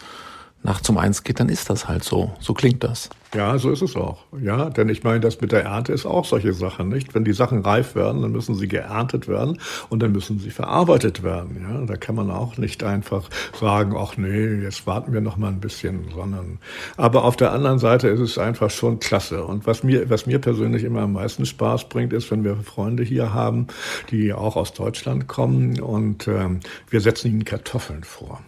nachts 0.63 0.89
um 0.89 0.99
eins 0.99 1.25
geht, 1.25 1.41
dann 1.41 1.49
ist 1.49 1.71
das 1.71 1.89
halt 1.89 2.05
so. 2.05 2.33
So 2.41 2.55
klingt 2.55 2.85
das. 2.85 3.09
Ja, 3.33 3.57
so 3.59 3.71
ist 3.71 3.81
es 3.81 3.95
auch. 3.95 4.25
Ja, 4.43 4.71
denn 4.71 4.89
ich 4.89 5.05
meine, 5.05 5.21
das 5.21 5.41
mit 5.41 5.53
der 5.53 5.63
Ernte 5.63 5.93
ist 5.93 6.05
auch 6.05 6.25
solche 6.25 6.53
Sachen, 6.53 6.89
nicht? 6.89 7.15
Wenn 7.15 7.25
die 7.25 7.33
Sachen 7.33 7.61
reif 7.61 7.95
werden, 7.95 8.23
dann 8.23 8.33
müssen 8.33 8.57
sie 8.57 8.67
geerntet 8.67 9.29
werden 9.29 9.59
und 9.89 10.03
dann 10.03 10.11
müssen 10.11 10.41
sie 10.41 10.51
verarbeitet 10.51 11.23
werden. 11.23 11.57
Ja, 11.63 11.87
da 11.87 11.97
kann 11.97 12.17
man 12.17 12.31
auch 12.31 12.59
nicht 12.59 12.83
einfach 12.83 13.31
sagen, 13.59 13.95
ach 13.97 14.17
nee, 14.17 14.63
jetzt 14.63 14.85
warten 14.85 15.13
wir 15.13 15.21
noch 15.21 15.37
mal 15.37 15.49
ein 15.49 15.61
bisschen, 15.61 16.09
sondern. 16.13 16.59
Aber 16.97 17.25
auf 17.25 17.37
der 17.37 17.53
anderen 17.53 17.79
Seite 17.79 18.09
ist 18.09 18.21
es 18.21 18.37
einfach 18.37 18.71
schon 18.71 18.99
klasse. 18.99 19.45
Und 19.45 19.65
was 19.65 19.85
mir, 19.85 20.11
was 20.11 20.27
mir 20.27 20.41
persönlich 20.41 20.83
immer 20.83 21.03
am 21.03 21.13
meisten 21.13 21.47
Spaß 21.47 21.89
bringt, 21.89 22.13
ist, 22.13 22.33
wenn 22.33 22.43
wir 22.43 22.57
Freunde 22.57 23.05
hier 23.05 23.33
haben, 23.33 23.69
die 24.11 24.33
auch 24.33 24.57
aus 24.57 24.73
Deutschland 24.73 25.29
kommen 25.29 25.81
und 25.81 26.27
ähm, 26.27 26.61
wir 26.89 27.01
setzen 27.01 27.29
ihnen 27.29 27.45
Kartoffeln 27.45 28.03
vor. 28.03 28.41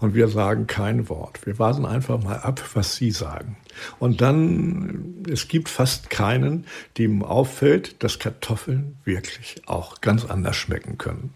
Und 0.00 0.14
wir 0.14 0.28
sagen 0.28 0.66
kein 0.66 1.08
Wort. 1.08 1.46
Wir 1.46 1.58
warten 1.58 1.86
einfach 1.86 2.22
mal 2.22 2.38
ab, 2.38 2.62
was 2.74 2.96
Sie 2.96 3.10
sagen. 3.10 3.56
Und 3.98 4.20
dann, 4.20 5.24
es 5.30 5.48
gibt 5.48 5.68
fast 5.68 6.10
keinen, 6.10 6.66
dem 6.96 7.22
auffällt, 7.22 8.02
dass 8.02 8.18
Kartoffeln 8.18 8.96
wirklich 9.04 9.62
auch 9.66 10.00
ganz 10.00 10.24
anders 10.24 10.56
schmecken 10.56 10.98
können. 10.98 11.32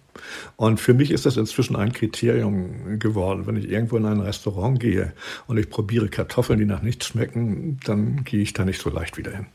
Und 0.56 0.80
für 0.80 0.94
mich 0.94 1.10
ist 1.10 1.26
das 1.26 1.36
inzwischen 1.36 1.76
ein 1.76 1.92
Kriterium 1.92 2.98
geworden. 2.98 3.46
Wenn 3.46 3.56
ich 3.56 3.68
irgendwo 3.68 3.96
in 3.96 4.06
ein 4.06 4.20
Restaurant 4.20 4.78
gehe 4.78 5.12
und 5.46 5.56
ich 5.56 5.70
probiere 5.70 6.08
Kartoffeln, 6.08 6.58
die 6.58 6.66
nach 6.66 6.82
nichts 6.82 7.06
schmecken, 7.06 7.78
dann 7.84 8.24
gehe 8.24 8.42
ich 8.42 8.52
da 8.52 8.64
nicht 8.64 8.80
so 8.80 8.90
leicht 8.90 9.16
wieder 9.16 9.32
hin. 9.32 9.46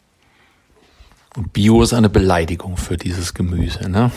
Und 1.35 1.53
Bio 1.53 1.83
ist 1.83 1.93
eine 1.93 2.09
Beleidigung 2.09 2.77
für 2.77 2.97
dieses 2.97 3.35
Gemüse, 3.35 3.89
ne? 3.89 4.11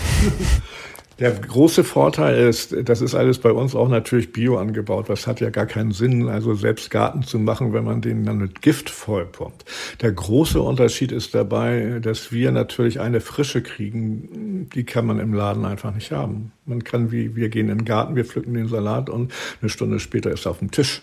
Der 1.21 1.33
große 1.33 1.85
Vorteil 1.85 2.49
ist, 2.49 2.75
das 2.85 3.03
ist 3.03 3.15
alles 3.15 3.39
bei 3.39 3.53
uns 3.53 3.75
auch 3.75 3.89
natürlich 3.89 4.33
bio 4.33 4.57
angebaut. 4.57 5.11
Das 5.11 5.27
hat 5.27 5.41
ja 5.41 5.51
gar 5.51 5.67
keinen 5.67 5.93
Sinn, 5.93 6.29
also 6.29 6.55
selbst 6.55 6.91
Garten 6.91 7.23
zu 7.23 7.39
machen, 7.39 7.75
wenn 7.75 7.85
man 7.85 8.01
den 8.01 8.25
dann 8.25 8.39
mit 8.39 8.63
Gift 8.63 8.89
vollpumpt. 8.89 9.67
Der 10.01 10.13
große 10.13 10.61
Unterschied 10.61 11.13
ist 11.13 11.35
dabei, 11.35 12.01
dass 12.01 12.33
wir 12.33 12.53
natürlich 12.53 13.01
eine 13.01 13.21
Frische 13.21 13.63
kriegen, 13.63 14.71
die 14.75 14.85
kann 14.85 15.05
man 15.05 15.21
im 15.21 15.35
Laden 15.35 15.67
einfach 15.67 15.95
nicht 15.95 16.11
haben. 16.11 16.53
Man 16.65 16.85
kann 16.85 17.13
wie, 17.13 17.37
wir 17.37 17.51
gehen 17.51 17.69
in 17.69 17.79
den 17.79 17.85
Garten, 17.85 18.17
wir 18.17 18.25
pflücken 18.25 18.55
den 18.55 18.69
Salat 18.69 19.11
und 19.11 19.31
eine 19.61 19.69
Stunde 19.69 20.01
später 20.01 20.31
ist 20.31 20.47
er 20.47 20.53
auf 20.53 20.61
dem 20.61 20.71
Tisch. 20.71 21.03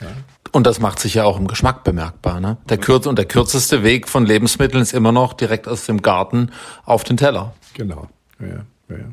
Ja. 0.00 0.08
Und 0.52 0.66
das 0.66 0.78
macht 0.78 0.98
sich 0.98 1.14
ja 1.14 1.24
auch 1.24 1.38
im 1.38 1.48
Geschmack 1.48 1.84
bemerkbar. 1.84 2.38
Ne? 2.38 2.58
Der 2.68 2.76
kürz 2.76 3.06
und 3.06 3.18
der 3.18 3.24
kürzeste 3.24 3.82
Weg 3.82 4.08
von 4.08 4.26
Lebensmitteln 4.26 4.82
ist 4.82 4.92
immer 4.92 5.10
noch 5.12 5.32
direkt 5.32 5.66
aus 5.68 5.86
dem 5.86 6.02
Garten 6.02 6.50
auf 6.84 7.02
den 7.02 7.16
Teller. 7.16 7.54
Genau. 7.72 8.08
Ja, 8.40 8.64
ja. 8.90 9.04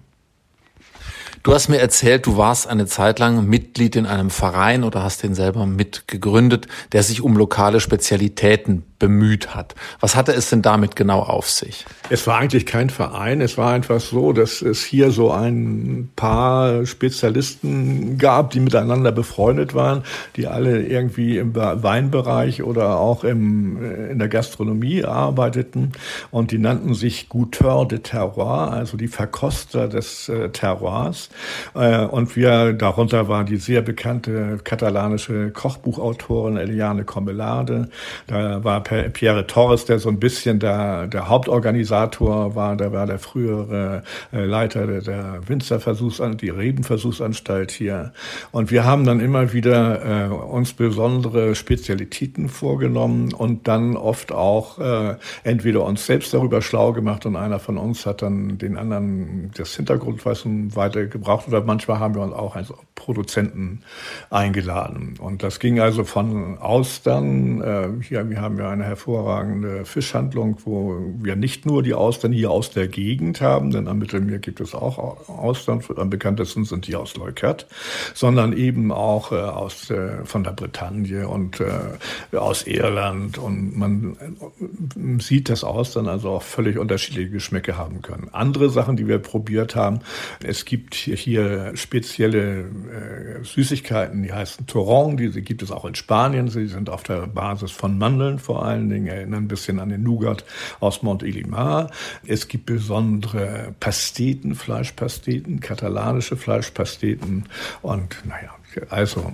Du 1.43 1.53
hast 1.53 1.69
mir 1.69 1.79
erzählt, 1.79 2.27
du 2.27 2.37
warst 2.37 2.67
eine 2.67 2.85
Zeit 2.85 3.17
lang 3.17 3.47
Mitglied 3.47 3.95
in 3.95 4.05
einem 4.05 4.29
Verein 4.29 4.83
oder 4.83 5.01
hast 5.01 5.23
den 5.23 5.33
selber 5.33 5.65
mitgegründet, 5.65 6.67
der 6.91 7.01
sich 7.01 7.21
um 7.21 7.35
lokale 7.35 7.79
Spezialitäten 7.79 8.83
bemüht 9.01 9.55
hat. 9.55 9.73
Was 9.99 10.15
hatte 10.15 10.31
es 10.31 10.51
denn 10.51 10.61
damit 10.61 10.95
genau 10.95 11.21
auf 11.21 11.49
sich? 11.49 11.85
Es 12.11 12.27
war 12.27 12.37
eigentlich 12.37 12.67
kein 12.67 12.91
Verein. 12.91 13.41
Es 13.41 13.57
war 13.57 13.73
einfach 13.73 13.99
so, 13.99 14.31
dass 14.31 14.61
es 14.61 14.83
hier 14.83 15.09
so 15.09 15.31
ein 15.31 16.09
paar 16.15 16.85
Spezialisten 16.85 18.19
gab, 18.19 18.51
die 18.51 18.59
miteinander 18.59 19.11
befreundet 19.11 19.73
waren, 19.73 20.03
die 20.35 20.45
alle 20.45 20.83
irgendwie 20.83 21.39
im 21.39 21.55
Weinbereich 21.55 22.61
oder 22.61 22.99
auch 22.99 23.23
im, 23.23 24.11
in 24.11 24.19
der 24.19 24.27
Gastronomie 24.27 25.03
arbeiteten. 25.03 25.93
Und 26.29 26.51
die 26.51 26.59
nannten 26.59 26.93
sich 26.93 27.27
Gouteurs 27.27 27.87
de 27.87 27.99
Terroir, 27.99 28.71
also 28.71 28.97
die 28.97 29.07
Verkoster 29.07 29.87
des 29.87 30.29
äh, 30.29 30.49
Terroirs. 30.49 31.29
Äh, 31.73 32.05
und 32.05 32.35
wir, 32.35 32.73
darunter 32.73 33.27
war 33.27 33.45
die 33.45 33.57
sehr 33.57 33.81
bekannte 33.81 34.59
katalanische 34.63 35.49
Kochbuchautorin 35.49 36.57
Eliane 36.57 37.03
Comelade. 37.03 37.89
Da 38.27 38.63
war 38.63 38.83
Pierre 39.13 39.47
Torres, 39.47 39.85
der 39.85 39.99
so 39.99 40.09
ein 40.09 40.19
bisschen 40.19 40.59
der, 40.59 41.07
der 41.07 41.29
Hauptorganisator 41.29 42.55
war, 42.55 42.75
der 42.75 42.91
war 42.91 43.05
der 43.05 43.19
frühere 43.19 44.03
äh, 44.33 44.45
Leiter 44.45 44.87
der, 44.87 45.01
der 45.01 45.39
Winzerversuchsanstalt, 45.47 46.41
die 46.41 46.49
Rebenversuchsanstalt 46.49 47.71
hier. 47.71 48.13
Und 48.51 48.71
wir 48.71 48.85
haben 48.85 49.05
dann 49.05 49.19
immer 49.19 49.53
wieder 49.53 50.27
äh, 50.27 50.27
uns 50.29 50.73
besondere 50.73 51.55
Spezialitäten 51.55 52.49
vorgenommen 52.49 53.33
und 53.33 53.67
dann 53.67 53.95
oft 53.95 54.31
auch 54.31 54.79
äh, 54.79 55.15
entweder 55.43 55.85
uns 55.85 56.05
selbst 56.05 56.33
darüber 56.33 56.61
schlau 56.61 56.93
gemacht 56.93 57.25
und 57.25 57.35
einer 57.35 57.59
von 57.59 57.77
uns 57.77 58.05
hat 58.05 58.21
dann 58.21 58.57
den 58.57 58.77
anderen 58.77 59.51
das 59.55 59.75
Hintergrundwissen 59.75 60.75
weitergebracht 60.75 61.47
oder 61.47 61.63
manchmal 61.63 61.99
haben 61.99 62.15
wir 62.15 62.21
uns 62.21 62.33
auch 62.33 62.55
als 62.55 62.73
Produzenten 63.01 63.81
eingeladen. 64.29 65.15
Und 65.19 65.41
das 65.41 65.59
ging 65.59 65.79
also 65.79 66.03
von 66.03 66.59
Austern, 66.59 67.61
äh, 67.61 67.89
hier, 68.03 68.29
wir 68.29 68.39
haben 68.39 68.59
ja 68.59 68.69
eine 68.69 68.83
hervorragende 68.83 69.85
Fischhandlung, 69.85 70.57
wo 70.65 70.95
wir 71.19 71.35
nicht 71.35 71.65
nur 71.65 71.81
die 71.81 71.95
Austern 71.95 72.31
hier 72.31 72.51
aus 72.51 72.69
der 72.69 72.87
Gegend 72.87 73.41
haben, 73.41 73.71
denn 73.71 73.87
am 73.87 73.97
Mittelmeer 73.97 74.37
gibt 74.37 74.61
es 74.61 74.75
auch 74.75 75.27
Austern, 75.27 75.81
am 75.97 76.11
bekanntesten 76.11 76.63
sind 76.63 76.85
die 76.85 76.95
aus 76.95 77.15
Leuckert, 77.17 77.65
sondern 78.13 78.53
eben 78.53 78.91
auch 78.91 79.31
äh, 79.31 79.35
aus, 79.35 79.89
äh, 79.89 80.23
von 80.23 80.43
der 80.43 80.51
Bretagne 80.51 81.27
und 81.27 81.59
äh, 81.59 82.37
aus 82.37 82.67
Irland. 82.67 83.39
Und 83.39 83.77
man 83.77 84.15
äh, 84.19 85.21
sieht, 85.21 85.49
dass 85.49 85.63
Austern 85.63 86.07
also 86.07 86.29
auch 86.29 86.43
völlig 86.43 86.77
unterschiedliche 86.77 87.31
Geschmäcke 87.31 87.77
haben 87.77 88.03
können. 88.03 88.29
Andere 88.31 88.69
Sachen, 88.69 88.95
die 88.95 89.07
wir 89.07 89.17
probiert 89.17 89.75
haben, 89.75 90.01
es 90.43 90.65
gibt 90.65 90.93
hier 90.93 91.71
spezielle 91.75 92.65
äh, 92.91 93.43
Süßigkeiten, 93.43 94.21
die 94.21 94.33
heißen 94.33 94.67
Torrong, 94.67 95.17
diese 95.17 95.41
gibt 95.41 95.61
es 95.61 95.71
auch 95.71 95.85
in 95.85 95.95
Spanien. 95.95 96.49
Sie 96.49 96.67
sind 96.67 96.89
auf 96.89 97.03
der 97.03 97.27
Basis 97.27 97.71
von 97.71 97.97
Mandeln 97.97 98.37
vor 98.37 98.65
allen 98.65 98.89
Dingen 98.89 99.07
erinnern 99.07 99.45
ein 99.45 99.47
bisschen 99.47 99.79
an 99.79 99.89
den 99.89 100.03
Nougat 100.03 100.43
aus 100.79 101.01
Mont-Elimar. 101.01 101.89
Es 102.27 102.47
gibt 102.47 102.65
besondere 102.65 103.73
Pasteten, 103.79 104.55
Fleischpasteten, 104.55 105.61
katalanische 105.61 106.35
Fleischpasteten 106.35 107.45
und 107.81 108.17
naja, 108.25 108.51
also, 108.89 109.31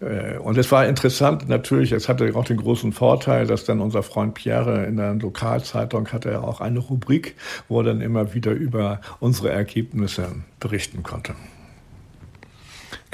äh, 0.00 0.36
und 0.38 0.58
es 0.58 0.70
war 0.70 0.86
interessant, 0.86 1.48
natürlich, 1.48 1.92
es 1.92 2.08
hatte 2.08 2.34
auch 2.34 2.44
den 2.44 2.58
großen 2.58 2.92
Vorteil, 2.92 3.46
dass 3.46 3.64
dann 3.64 3.80
unser 3.80 4.02
Freund 4.02 4.34
Pierre 4.34 4.84
in 4.84 4.96
der 4.96 5.14
Lokalzeitung 5.14 6.08
hatte 6.08 6.30
er 6.30 6.44
auch 6.44 6.60
eine 6.60 6.78
Rubrik, 6.78 7.36
wo 7.68 7.80
er 7.80 7.84
dann 7.84 8.00
immer 8.00 8.34
wieder 8.34 8.52
über 8.52 9.00
unsere 9.20 9.50
Ergebnisse 9.50 10.28
berichten 10.60 11.02
konnte. 11.02 11.34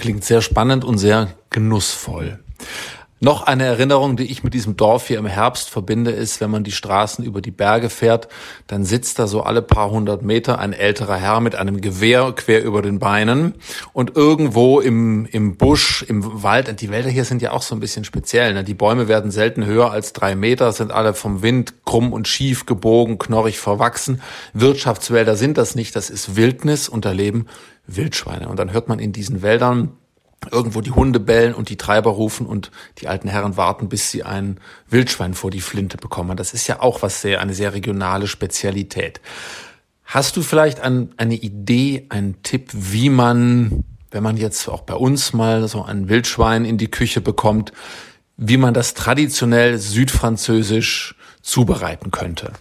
Klingt 0.01 0.25
sehr 0.25 0.41
spannend 0.41 0.83
und 0.83 0.97
sehr 0.97 1.29
genussvoll. 1.51 2.39
Noch 3.23 3.43
eine 3.43 3.65
Erinnerung, 3.65 4.17
die 4.17 4.25
ich 4.25 4.43
mit 4.43 4.55
diesem 4.55 4.79
Dorf 4.79 5.09
hier 5.09 5.19
im 5.19 5.27
Herbst 5.27 5.69
verbinde, 5.69 6.11
ist, 6.11 6.41
wenn 6.41 6.51
man 6.51 6.65
die 6.65 6.73
Straßen 6.73 7.23
über 7.23 7.43
die 7.43 7.51
Berge 7.51 7.91
fährt, 7.91 8.29
dann 8.67 8.87
sitzt 8.87 9.19
da 9.19 9.27
so 9.27 9.43
alle 9.43 9.61
paar 9.61 9.91
hundert 9.91 10.23
Meter 10.23 10.59
ein 10.59 10.73
älterer 10.73 11.17
Herr 11.17 11.41
mit 11.41 11.55
einem 11.55 11.83
Gewehr 11.83 12.33
quer 12.35 12.65
über 12.65 12.81
den 12.81 12.99
Beinen 12.99 13.57
und 13.93 14.17
irgendwo 14.17 14.81
im, 14.81 15.27
im 15.27 15.59
Busch, 15.59 16.03
im 16.09 16.43
Wald, 16.43 16.81
die 16.81 16.91
Wälder 16.91 17.11
hier 17.11 17.27
sind 17.27 17.43
ja 17.43 17.53
auch 17.53 17.61
so 17.61 17.75
ein 17.75 17.81
bisschen 17.81 18.05
speziell, 18.05 18.55
ne? 18.55 18.65
die 18.65 18.73
Bäume 18.73 19.07
werden 19.07 19.31
selten 19.31 19.67
höher 19.67 19.91
als 19.91 20.15
drei 20.15 20.35
Meter, 20.35 20.73
sind 20.73 20.91
alle 20.91 21.13
vom 21.13 21.43
Wind 21.43 21.85
krumm 21.85 22.15
und 22.15 22.27
schief 22.27 22.65
gebogen, 22.65 23.19
knorrig 23.19 23.59
verwachsen. 23.59 24.23
Wirtschaftswälder 24.55 25.37
sind 25.37 25.59
das 25.59 25.75
nicht, 25.75 25.95
das 25.95 26.09
ist 26.09 26.37
Wildnis 26.37 26.89
und 26.89 27.05
da 27.05 27.13
leben 27.13 27.49
Wildschweine. 27.97 28.49
Und 28.49 28.59
dann 28.59 28.73
hört 28.73 28.89
man 28.89 28.99
in 28.99 29.13
diesen 29.13 29.43
Wäldern 29.43 29.93
irgendwo 30.51 30.81
die 30.81 30.93
Hunde 30.93 31.21
bellen 31.21 31.55
und 31.55 31.69
die 31.69 31.77
Treiber 31.77 32.11
rufen 32.11 32.47
und 32.47 32.71
die 32.99 33.09
alten 33.09 33.29
Herren 33.29 33.57
warten, 33.57 33.89
bis 33.89 34.11
sie 34.11 34.23
ein 34.23 34.59
Wildschwein 34.89 35.35
vor 35.35 35.51
die 35.51 35.61
Flinte 35.61 35.99
bekommen. 35.99 36.37
Das 36.37 36.55
ist 36.55 36.67
ja 36.67 36.81
auch 36.81 37.03
was 37.03 37.21
sehr, 37.21 37.41
eine 37.41 37.55
sehr 37.55 37.75
regionale 37.75 38.27
Spezialität. 38.27 39.21
Hast 40.05 40.37
du 40.37 40.43
vielleicht 40.43 40.81
ein, 40.81 41.13
eine 41.19 41.35
Idee, 41.35 42.07
einen 42.09 42.43
Tipp, 42.43 42.71
wie 42.73 43.11
man, 43.11 43.85
wenn 44.11 44.23
man 44.23 44.37
jetzt 44.37 44.67
auch 44.69 44.83
bei 44.83 44.95
uns 44.95 45.33
mal 45.33 45.69
so 45.69 45.85
ein 45.85 46.09
Wildschwein 46.09 46.65
in 46.65 46.79
die 46.79 46.91
Küche 46.91 47.21
bekommt, 47.21 47.73
wie 48.37 48.57
man 48.57 48.73
das 48.73 48.95
traditionell 48.95 49.79
südfranzösisch 49.79 51.15
zubereiten 51.43 52.11
könnte? 52.11 52.53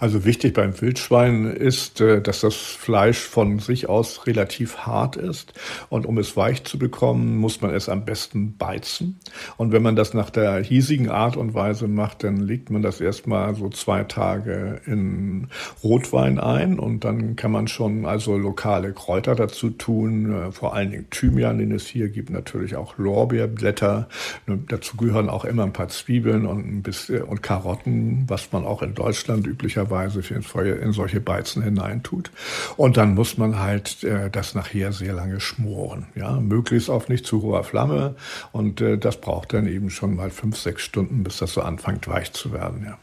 Also 0.00 0.24
wichtig 0.24 0.54
beim 0.54 0.80
Wildschwein 0.80 1.44
ist, 1.44 2.00
äh, 2.00 2.22
dass 2.22 2.40
das 2.40 2.54
Fleisch 2.54 3.18
von 3.18 3.58
sich 3.58 3.86
aus 3.86 4.26
relativ 4.26 4.78
hart 4.78 5.16
ist. 5.16 5.52
Und 5.90 6.06
um 6.06 6.16
es 6.16 6.38
weich 6.38 6.64
zu 6.64 6.78
bekommen, 6.78 7.36
muss 7.36 7.60
man 7.60 7.74
es 7.74 7.90
am 7.90 8.06
besten 8.06 8.56
beizen. 8.56 9.20
Und 9.58 9.72
wenn 9.72 9.82
man 9.82 9.96
das 9.96 10.14
nach 10.14 10.30
der 10.30 10.62
hiesigen 10.62 11.10
Art 11.10 11.36
und 11.36 11.52
Weise 11.52 11.86
macht, 11.86 12.24
dann 12.24 12.38
legt 12.38 12.70
man 12.70 12.80
das 12.80 13.02
erstmal 13.02 13.54
so 13.54 13.68
zwei 13.68 14.04
Tage 14.04 14.80
in 14.86 15.48
Rotwein 15.84 16.40
ein. 16.40 16.78
Und 16.78 17.04
dann 17.04 17.36
kann 17.36 17.52
man 17.52 17.68
schon 17.68 18.06
also 18.06 18.38
lokale 18.38 18.94
Kräuter 18.94 19.34
dazu 19.34 19.68
tun, 19.68 20.32
äh, 20.32 20.50
vor 20.50 20.74
allen 20.74 20.92
Dingen 20.92 21.10
Thymian, 21.10 21.58
den 21.58 21.72
es 21.72 21.86
hier 21.86 22.08
gibt, 22.08 22.30
natürlich 22.30 22.74
auch 22.74 22.96
Lorbeerblätter. 22.96 24.08
Dazu 24.46 24.96
gehören 24.96 25.28
auch 25.28 25.44
immer 25.44 25.64
ein 25.64 25.74
paar 25.74 25.88
Zwiebeln 25.88 26.46
und 26.46 26.66
ein 26.66 26.82
bisschen 26.82 27.22
und 27.24 27.42
Karotten, 27.42 28.24
was 28.28 28.50
man 28.50 28.64
auch 28.64 28.80
in 28.80 28.94
Deutschland 28.94 29.46
üblicherweise 29.46 29.89
ins 29.90 30.46
Feuer, 30.46 30.76
in 30.78 30.92
solche 30.92 31.20
Beizen 31.20 31.62
hineintut. 31.62 32.30
Und 32.76 32.96
dann 32.96 33.14
muss 33.14 33.38
man 33.38 33.58
halt 33.58 34.02
äh, 34.04 34.30
das 34.30 34.54
nachher 34.54 34.92
sehr 34.92 35.12
lange 35.12 35.40
schmoren. 35.40 36.06
Ja, 36.14 36.40
möglichst 36.40 36.90
auf 36.90 37.08
nicht 37.08 37.26
zu 37.26 37.42
hoher 37.42 37.64
Flamme. 37.64 38.14
Und 38.52 38.80
äh, 38.80 38.98
das 38.98 39.20
braucht 39.20 39.52
dann 39.52 39.66
eben 39.66 39.90
schon 39.90 40.16
mal 40.16 40.30
fünf, 40.30 40.56
sechs 40.56 40.82
Stunden, 40.82 41.22
bis 41.22 41.38
das 41.38 41.52
so 41.52 41.62
anfängt 41.62 42.08
weich 42.08 42.32
zu 42.32 42.52
werden. 42.52 42.84
Ja. 42.84 42.98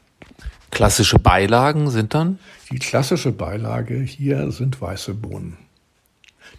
Klassische 0.72 1.20
Beilagen 1.20 1.90
sind 1.90 2.14
dann? 2.14 2.40
Die 2.72 2.80
klassische 2.80 3.32
Beilage 3.32 3.96
hier 4.00 4.52
sind 4.52 4.82
weiße 4.82 5.14
Bohnen. 5.14 5.58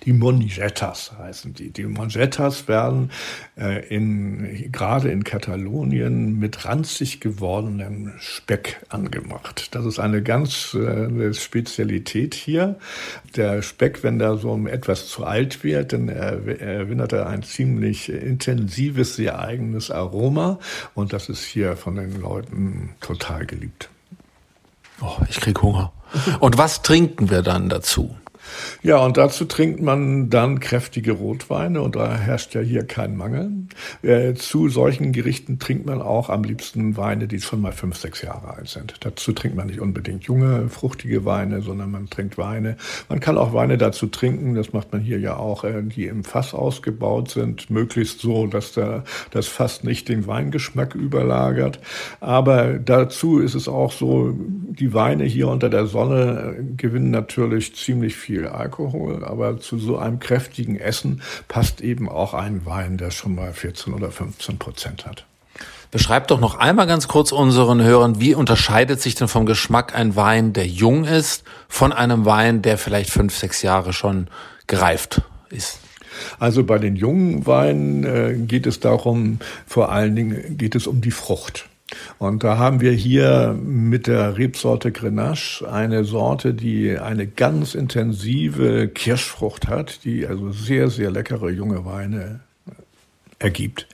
Die 0.04 0.12
Mongettas 0.12 1.12
heißen 1.18 1.54
die. 1.54 1.70
Die 1.70 1.84
Mongettas 1.84 2.68
werden 2.68 3.10
äh, 3.58 3.86
in, 3.88 4.70
gerade 4.70 5.10
in 5.10 5.24
Katalonien 5.24 6.38
mit 6.38 6.64
ranzig 6.64 7.20
gewordenem 7.20 8.12
Speck 8.18 8.80
angemacht. 8.88 9.74
Das 9.74 9.84
ist 9.84 9.98
eine 9.98 10.22
ganz 10.22 10.74
äh, 10.74 11.34
Spezialität 11.34 12.34
hier. 12.34 12.76
Der 13.36 13.62
Speck, 13.62 14.02
wenn 14.02 14.18
der 14.18 14.36
so 14.36 14.56
etwas 14.66 15.08
zu 15.08 15.24
alt 15.24 15.64
wird, 15.64 15.92
dann 15.92 16.08
erwindet 16.08 17.12
er 17.12 17.26
ein 17.28 17.42
ziemlich 17.42 18.08
intensives, 18.08 19.16
sehr 19.16 19.40
eigenes 19.40 19.90
Aroma. 19.90 20.58
Und 20.94 21.12
das 21.12 21.28
ist 21.28 21.44
hier 21.44 21.76
von 21.76 21.96
den 21.96 22.20
Leuten 22.20 22.90
total 23.00 23.46
geliebt. 23.46 23.90
Oh, 25.00 25.18
ich 25.28 25.40
krieg 25.40 25.60
Hunger. 25.62 25.92
Und 26.40 26.58
was 26.58 26.82
trinken 26.82 27.30
wir 27.30 27.42
dann 27.42 27.68
dazu? 27.68 28.16
Ja, 28.82 28.98
und 28.98 29.16
dazu 29.16 29.44
trinkt 29.44 29.82
man 29.82 30.30
dann 30.30 30.60
kräftige 30.60 31.12
Rotweine 31.12 31.82
und 31.82 31.96
da 31.96 32.16
herrscht 32.16 32.54
ja 32.54 32.60
hier 32.60 32.84
kein 32.84 33.16
Mangel. 33.16 33.50
Äh, 34.02 34.34
zu 34.34 34.68
solchen 34.68 35.12
Gerichten 35.12 35.58
trinkt 35.58 35.86
man 35.86 36.00
auch 36.00 36.28
am 36.30 36.44
liebsten 36.44 36.96
Weine, 36.96 37.28
die 37.28 37.40
schon 37.40 37.60
mal 37.60 37.72
fünf, 37.72 37.96
sechs 37.96 38.22
Jahre 38.22 38.54
alt 38.54 38.68
sind. 38.68 38.94
Dazu 39.00 39.32
trinkt 39.32 39.56
man 39.56 39.66
nicht 39.66 39.80
unbedingt 39.80 40.24
junge, 40.24 40.68
fruchtige 40.68 41.24
Weine, 41.24 41.62
sondern 41.62 41.90
man 41.90 42.08
trinkt 42.08 42.38
Weine. 42.38 42.76
Man 43.08 43.20
kann 43.20 43.38
auch 43.38 43.52
Weine 43.52 43.78
dazu 43.78 44.06
trinken, 44.06 44.54
das 44.54 44.72
macht 44.72 44.92
man 44.92 45.00
hier 45.00 45.18
ja 45.18 45.36
auch, 45.36 45.64
äh, 45.64 45.82
die 45.82 46.06
im 46.06 46.24
Fass 46.24 46.54
ausgebaut 46.54 47.30
sind, 47.30 47.70
möglichst 47.70 48.20
so, 48.20 48.46
dass 48.46 48.72
da 48.72 49.04
das 49.30 49.46
Fass 49.46 49.84
nicht 49.84 50.08
den 50.08 50.26
Weingeschmack 50.26 50.94
überlagert. 50.94 51.80
Aber 52.20 52.78
dazu 52.78 53.38
ist 53.38 53.54
es 53.54 53.68
auch 53.68 53.92
so, 53.92 54.34
die 54.36 54.94
Weine 54.94 55.24
hier 55.24 55.48
unter 55.48 55.68
der 55.68 55.86
Sonne 55.86 56.56
gewinnen 56.76 57.10
natürlich 57.10 57.74
ziemlich 57.74 58.16
viel 58.16 58.37
Alkohol, 58.46 59.24
aber 59.24 59.60
zu 59.60 59.78
so 59.78 59.98
einem 59.98 60.20
kräftigen 60.20 60.78
Essen 60.78 61.22
passt 61.48 61.80
eben 61.80 62.08
auch 62.08 62.34
ein 62.34 62.64
Wein, 62.64 62.96
der 62.96 63.10
schon 63.10 63.34
mal 63.34 63.52
14 63.52 63.92
oder 63.92 64.10
15 64.10 64.58
Prozent 64.58 65.06
hat. 65.06 65.24
Beschreib 65.90 66.28
doch 66.28 66.38
noch 66.38 66.56
einmal 66.56 66.86
ganz 66.86 67.08
kurz 67.08 67.32
unseren 67.32 67.82
Hörern, 67.82 68.20
wie 68.20 68.34
unterscheidet 68.34 69.00
sich 69.00 69.14
denn 69.14 69.28
vom 69.28 69.46
Geschmack 69.46 69.94
ein 69.94 70.16
Wein, 70.16 70.52
der 70.52 70.66
jung 70.66 71.04
ist, 71.04 71.44
von 71.66 71.92
einem 71.92 72.26
Wein, 72.26 72.60
der 72.60 72.76
vielleicht 72.76 73.10
fünf, 73.10 73.34
sechs 73.36 73.62
Jahre 73.62 73.94
schon 73.94 74.28
gereift 74.66 75.22
ist? 75.48 75.78
Also 76.38 76.64
bei 76.64 76.78
den 76.78 76.96
jungen 76.96 77.46
Weinen 77.46 78.04
äh, 78.04 78.34
geht 78.34 78.66
es 78.66 78.80
darum, 78.80 79.38
vor 79.66 79.90
allen 79.90 80.14
Dingen 80.14 80.58
geht 80.58 80.74
es 80.74 80.86
um 80.86 81.00
die 81.00 81.10
Frucht. 81.10 81.68
Und 82.18 82.44
da 82.44 82.58
haben 82.58 82.80
wir 82.80 82.92
hier 82.92 83.56
mit 83.60 84.06
der 84.06 84.36
Rebsorte 84.36 84.92
Grenache 84.92 85.70
eine 85.70 86.04
Sorte, 86.04 86.54
die 86.54 86.98
eine 86.98 87.26
ganz 87.26 87.74
intensive 87.74 88.88
Kirschfrucht 88.88 89.68
hat, 89.68 90.04
die 90.04 90.26
also 90.26 90.52
sehr, 90.52 90.90
sehr 90.90 91.10
leckere 91.10 91.50
junge 91.50 91.84
Weine 91.84 92.40
ergibt. 93.38 93.86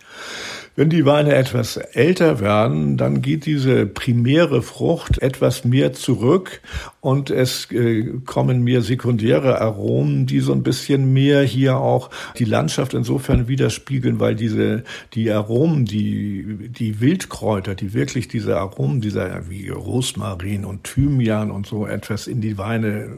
Wenn 0.77 0.91
die 0.91 1.07
Weine 1.07 1.37
etwas 1.37 1.77
älter 1.77 2.41
werden, 2.41 2.97
dann 2.97 3.23
geht 3.23 3.47
diese 3.47 3.87
primäre 3.87 4.61
Frucht 4.61 5.19
etwas 5.19 5.65
mehr 5.65 5.93
zurück 5.93 6.61
und 7.01 7.31
es 7.31 7.71
äh, 7.71 8.15
kommen 8.25 8.65
mehr 8.65 8.83
sekundäre 8.83 9.61
Aromen, 9.61 10.27
die 10.27 10.41
so 10.41 10.53
ein 10.53 10.65
bisschen 10.65 11.13
mehr 11.13 11.43
hier 11.43 11.77
auch 11.77 12.11
die 12.39 12.45
Landschaft 12.45 12.93
insofern 12.93 13.47
widerspiegeln, 13.47 14.19
weil 14.19 14.35
diese 14.35 14.83
die 15.13 15.31
Aromen, 15.31 15.85
die 15.85 16.69
die 16.71 17.01
Wildkräuter, 17.01 17.77
die 17.77 17.95
wirklich 17.95 18.27
diese 18.27 18.57
Aromen 18.57 19.01
dieser 19.01 19.49
wie 19.49 19.69
Rosmarin 19.69 20.65
und 20.65 20.83
Thymian 20.83 21.53
und 21.53 21.67
so 21.67 21.87
etwas 21.87 22.27
in 22.27 22.41
die 22.41 22.59
Weine 22.59 23.11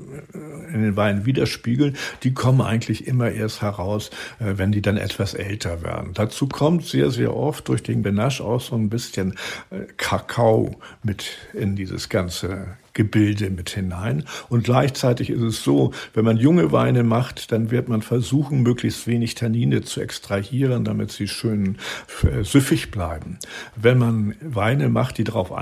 in 0.75 0.83
den 0.83 0.97
Weinen 0.97 1.25
widerspiegeln, 1.25 1.97
die 2.23 2.35
kommen 2.35 2.61
eigentlich 2.61 3.07
immer 3.07 3.31
erst 3.31 3.63
heraus, 3.63 4.11
äh, 4.41 4.55
wenn 4.57 4.73
die 4.73 4.83
dann 4.83 4.99
etwas 4.99 5.33
älter 5.33 5.83
werden. 5.83 6.11
Dazu 6.13 6.49
kommt 6.49 6.85
sehr 6.85 7.11
sehr 7.11 7.35
oft 7.35 7.46
oft 7.47 7.69
durch 7.69 7.83
den 7.83 8.03
Benasch 8.03 8.41
auch 8.41 8.61
so 8.61 8.77
ein 8.77 8.89
bisschen 8.89 9.35
äh, 9.71 9.85
Kakao 9.97 10.77
mit 11.03 11.39
in 11.53 11.77
dieses 11.77 12.09
ganze 12.09 12.77
Gebilde 12.97 13.51
mit 13.51 13.71
hinein. 13.71 14.25
Und 14.49 14.65
gleichzeitig 14.65 15.31
ist 15.31 15.43
es 15.43 15.63
so, 15.63 15.93
wenn 16.15 16.25
man 16.25 16.39
junge 16.39 16.73
Weine 16.73 17.05
macht, 17.05 17.53
dann 17.53 17.71
wird 17.71 17.89
man 17.89 18.03
versuchen, 18.03 18.63
möglichst 18.63 19.07
wenig 19.07 19.35
Tannine 19.35 19.83
zu 19.83 20.01
extrahieren, 20.01 20.85
damit 20.85 21.13
sie 21.13 21.29
schön 21.29 21.77
äh, 22.23 22.43
süffig 22.43 22.91
bleiben. 22.91 23.39
Wenn 23.77 23.99
man 23.99 24.35
Weine 24.41 24.89
macht, 24.89 25.19
die 25.19 25.25
darauf 25.25 25.53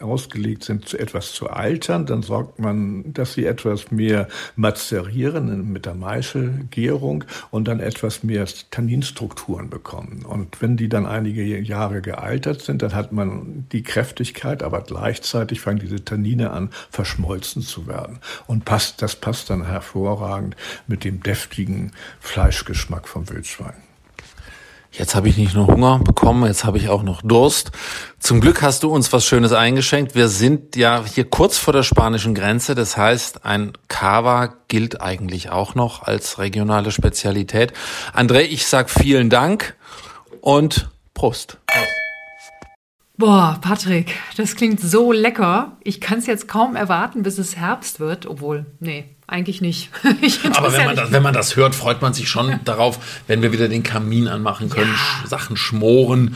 ausgelegt 0.00 0.64
sind, 0.64 0.88
zu 0.88 0.96
etwas 0.96 1.32
zu 1.32 1.50
altern, 1.50 2.06
dann 2.06 2.22
sorgt 2.22 2.60
man, 2.60 3.12
dass 3.12 3.34
sie 3.34 3.44
etwas 3.44 3.90
mehr 3.90 4.28
mazerieren 4.54 5.72
mit 5.72 5.86
der 5.86 5.94
Maischelgärung 5.94 7.24
und 7.50 7.66
dann 7.66 7.80
etwas 7.80 8.22
mehr 8.22 8.46
Tanninstrukturen 8.70 9.68
bekommen. 9.68 10.24
Und 10.24 10.62
wenn 10.62 10.76
die 10.76 10.88
dann 10.88 11.06
einige 11.06 11.42
Jahre 11.42 12.02
gealtert 12.02 12.62
sind, 12.62 12.82
dann 12.82 12.94
hat 12.94 13.10
man 13.10 13.66
die 13.72 13.82
Kräftigkeit, 13.82 14.62
aber 14.62 14.82
gleichzeitig 14.82 15.60
fangen 15.60 15.80
diese 15.80 16.04
Tannine 16.04 16.52
an, 16.52 16.70
verschmolzen 16.90 17.62
zu 17.62 17.86
werden. 17.86 18.20
Und 18.46 18.64
passt, 18.64 19.02
das 19.02 19.16
passt 19.16 19.50
dann 19.50 19.66
hervorragend 19.66 20.56
mit 20.86 21.04
dem 21.04 21.22
deftigen 21.22 21.92
Fleischgeschmack 22.20 23.08
vom 23.08 23.28
Wildschwein. 23.28 23.74
Jetzt 24.96 25.16
habe 25.16 25.28
ich 25.28 25.36
nicht 25.36 25.54
nur 25.54 25.66
Hunger 25.66 25.98
bekommen, 25.98 26.46
jetzt 26.46 26.64
habe 26.64 26.78
ich 26.78 26.88
auch 26.88 27.02
noch 27.02 27.20
Durst. 27.22 27.72
Zum 28.20 28.40
Glück 28.40 28.62
hast 28.62 28.84
du 28.84 28.90
uns 28.90 29.12
was 29.12 29.26
Schönes 29.26 29.52
eingeschenkt. 29.52 30.14
Wir 30.14 30.28
sind 30.28 30.76
ja 30.76 31.02
hier 31.04 31.28
kurz 31.28 31.58
vor 31.58 31.72
der 31.72 31.82
spanischen 31.82 32.32
Grenze. 32.32 32.76
Das 32.76 32.96
heißt, 32.96 33.44
ein 33.44 33.72
Cava 33.88 34.54
gilt 34.68 35.00
eigentlich 35.00 35.50
auch 35.50 35.74
noch 35.74 36.04
als 36.04 36.38
regionale 36.38 36.92
Spezialität. 36.92 37.72
André, 38.14 38.42
ich 38.42 38.66
sag 38.66 38.88
vielen 38.88 39.30
Dank 39.30 39.74
und 40.40 40.88
Prost. 41.12 41.58
Boah, 43.16 43.58
Patrick, 43.60 44.16
das 44.36 44.56
klingt 44.56 44.80
so 44.80 45.12
lecker. 45.12 45.76
Ich 45.84 46.00
kann 46.00 46.18
es 46.18 46.26
jetzt 46.26 46.48
kaum 46.48 46.74
erwarten, 46.74 47.22
bis 47.22 47.38
es 47.38 47.56
Herbst 47.56 48.00
wird. 48.00 48.26
Obwohl, 48.26 48.66
nee, 48.80 49.04
eigentlich 49.28 49.60
nicht. 49.60 49.90
Aber 50.56 50.72
wenn 50.72 50.84
man, 50.84 50.96
das, 50.96 51.12
wenn 51.12 51.22
man 51.22 51.34
das 51.34 51.54
hört, 51.54 51.76
freut 51.76 52.02
man 52.02 52.12
sich 52.12 52.28
schon 52.28 52.58
darauf, 52.64 53.22
wenn 53.28 53.40
wir 53.40 53.52
wieder 53.52 53.68
den 53.68 53.84
Kamin 53.84 54.26
anmachen 54.26 54.68
können, 54.68 54.92
ja. 54.92 55.28
Sachen 55.28 55.56
schmoren. 55.56 56.34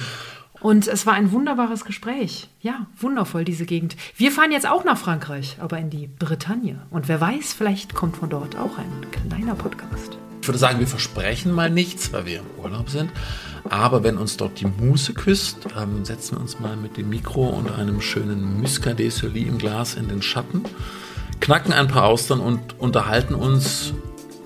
Und 0.60 0.86
es 0.86 1.04
war 1.04 1.14
ein 1.14 1.32
wunderbares 1.32 1.84
Gespräch. 1.84 2.48
Ja, 2.60 2.86
wundervoll, 2.96 3.44
diese 3.44 3.66
Gegend. 3.66 3.96
Wir 4.16 4.30
fahren 4.30 4.52
jetzt 4.52 4.68
auch 4.68 4.84
nach 4.84 4.98
Frankreich, 4.98 5.56
aber 5.60 5.78
in 5.78 5.90
die 5.90 6.06
Bretagne. 6.06 6.80
Und 6.90 7.08
wer 7.08 7.20
weiß, 7.20 7.54
vielleicht 7.54 7.94
kommt 7.94 8.16
von 8.16 8.30
dort 8.30 8.56
auch 8.56 8.78
ein 8.78 9.06
kleiner 9.10 9.54
Podcast. 9.54 10.18
Ich 10.48 10.50
würde 10.50 10.60
sagen, 10.60 10.80
wir 10.80 10.86
versprechen 10.86 11.52
mal 11.52 11.68
nichts, 11.68 12.10
weil 12.14 12.24
wir 12.24 12.38
im 12.38 12.64
Urlaub 12.64 12.88
sind. 12.88 13.10
Aber 13.68 14.02
wenn 14.02 14.16
uns 14.16 14.38
dort 14.38 14.58
die 14.58 14.64
Muse 14.64 15.12
küsst, 15.12 15.58
ähm, 15.78 16.06
setzen 16.06 16.36
wir 16.36 16.40
uns 16.40 16.58
mal 16.58 16.74
mit 16.74 16.96
dem 16.96 17.10
Mikro 17.10 17.48
und 17.48 17.70
einem 17.70 18.00
schönen 18.00 18.58
Muscadet 18.58 19.12
Soli 19.12 19.42
im 19.42 19.58
Glas 19.58 19.92
in 19.92 20.08
den 20.08 20.22
Schatten, 20.22 20.62
knacken 21.40 21.74
ein 21.74 21.86
paar 21.86 22.04
Austern 22.04 22.40
und 22.40 22.80
unterhalten 22.80 23.34
uns 23.34 23.92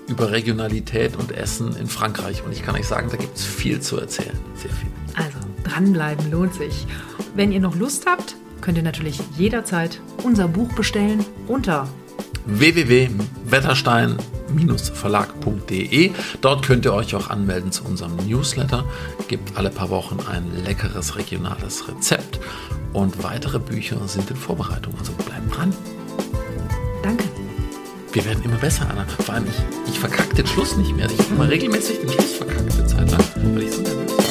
über 0.08 0.32
Regionalität 0.32 1.14
und 1.14 1.30
Essen 1.30 1.76
in 1.76 1.86
Frankreich. 1.86 2.42
Und 2.44 2.50
ich 2.50 2.64
kann 2.64 2.74
euch 2.74 2.88
sagen, 2.88 3.06
da 3.08 3.16
gibt 3.16 3.36
es 3.36 3.44
viel 3.44 3.78
zu 3.78 3.96
erzählen. 4.00 4.36
Sehr 4.56 4.72
viel. 4.72 4.90
Also 5.14 5.38
dranbleiben 5.62 6.32
lohnt 6.32 6.54
sich. 6.54 6.84
Wenn 7.36 7.52
ihr 7.52 7.60
noch 7.60 7.76
Lust 7.76 8.06
habt, 8.06 8.34
könnt 8.60 8.76
ihr 8.76 8.82
natürlich 8.82 9.20
jederzeit 9.38 10.00
unser 10.24 10.48
Buch 10.48 10.72
bestellen 10.72 11.24
unter 11.46 11.86
www.wetterstein-verlag.de. 14.52 16.10
Dort 16.40 16.64
könnt 16.64 16.84
ihr 16.84 16.92
euch 16.94 17.14
auch 17.14 17.30
anmelden 17.30 17.72
zu 17.72 17.84
unserem 17.84 18.16
Newsletter. 18.28 18.84
Gibt 19.28 19.56
alle 19.56 19.70
paar 19.70 19.90
Wochen 19.90 20.18
ein 20.30 20.50
leckeres 20.64 21.16
regionales 21.16 21.88
Rezept 21.88 22.40
und 22.92 23.22
weitere 23.22 23.58
Bücher 23.58 23.96
sind 24.06 24.30
in 24.30 24.36
Vorbereitung. 24.36 24.94
Also 24.98 25.12
bleibt 25.12 25.56
dran. 25.56 25.74
Danke. 27.02 27.24
Wir 28.12 28.24
werden 28.26 28.44
immer 28.44 28.56
besser, 28.56 28.86
Anna. 28.90 29.06
Vor 29.06 29.34
allem 29.34 29.46
ich, 29.46 29.92
ich 29.92 29.98
verkacke 29.98 30.34
den 30.34 30.46
Schluss 30.46 30.76
nicht 30.76 30.94
mehr. 30.94 31.08
Ich 31.10 31.18
habe 31.18 31.34
mal 31.34 31.48
regelmäßig 31.48 32.00
den 32.00 32.10
Schluss 32.10 32.32
verkackt 32.32 32.72
eine 32.72 32.86
Zeit 32.86 33.10
lang, 33.10 33.24
weil 33.54 33.62
ich 33.62 33.72
so 33.72 33.82
nervös 33.82 34.21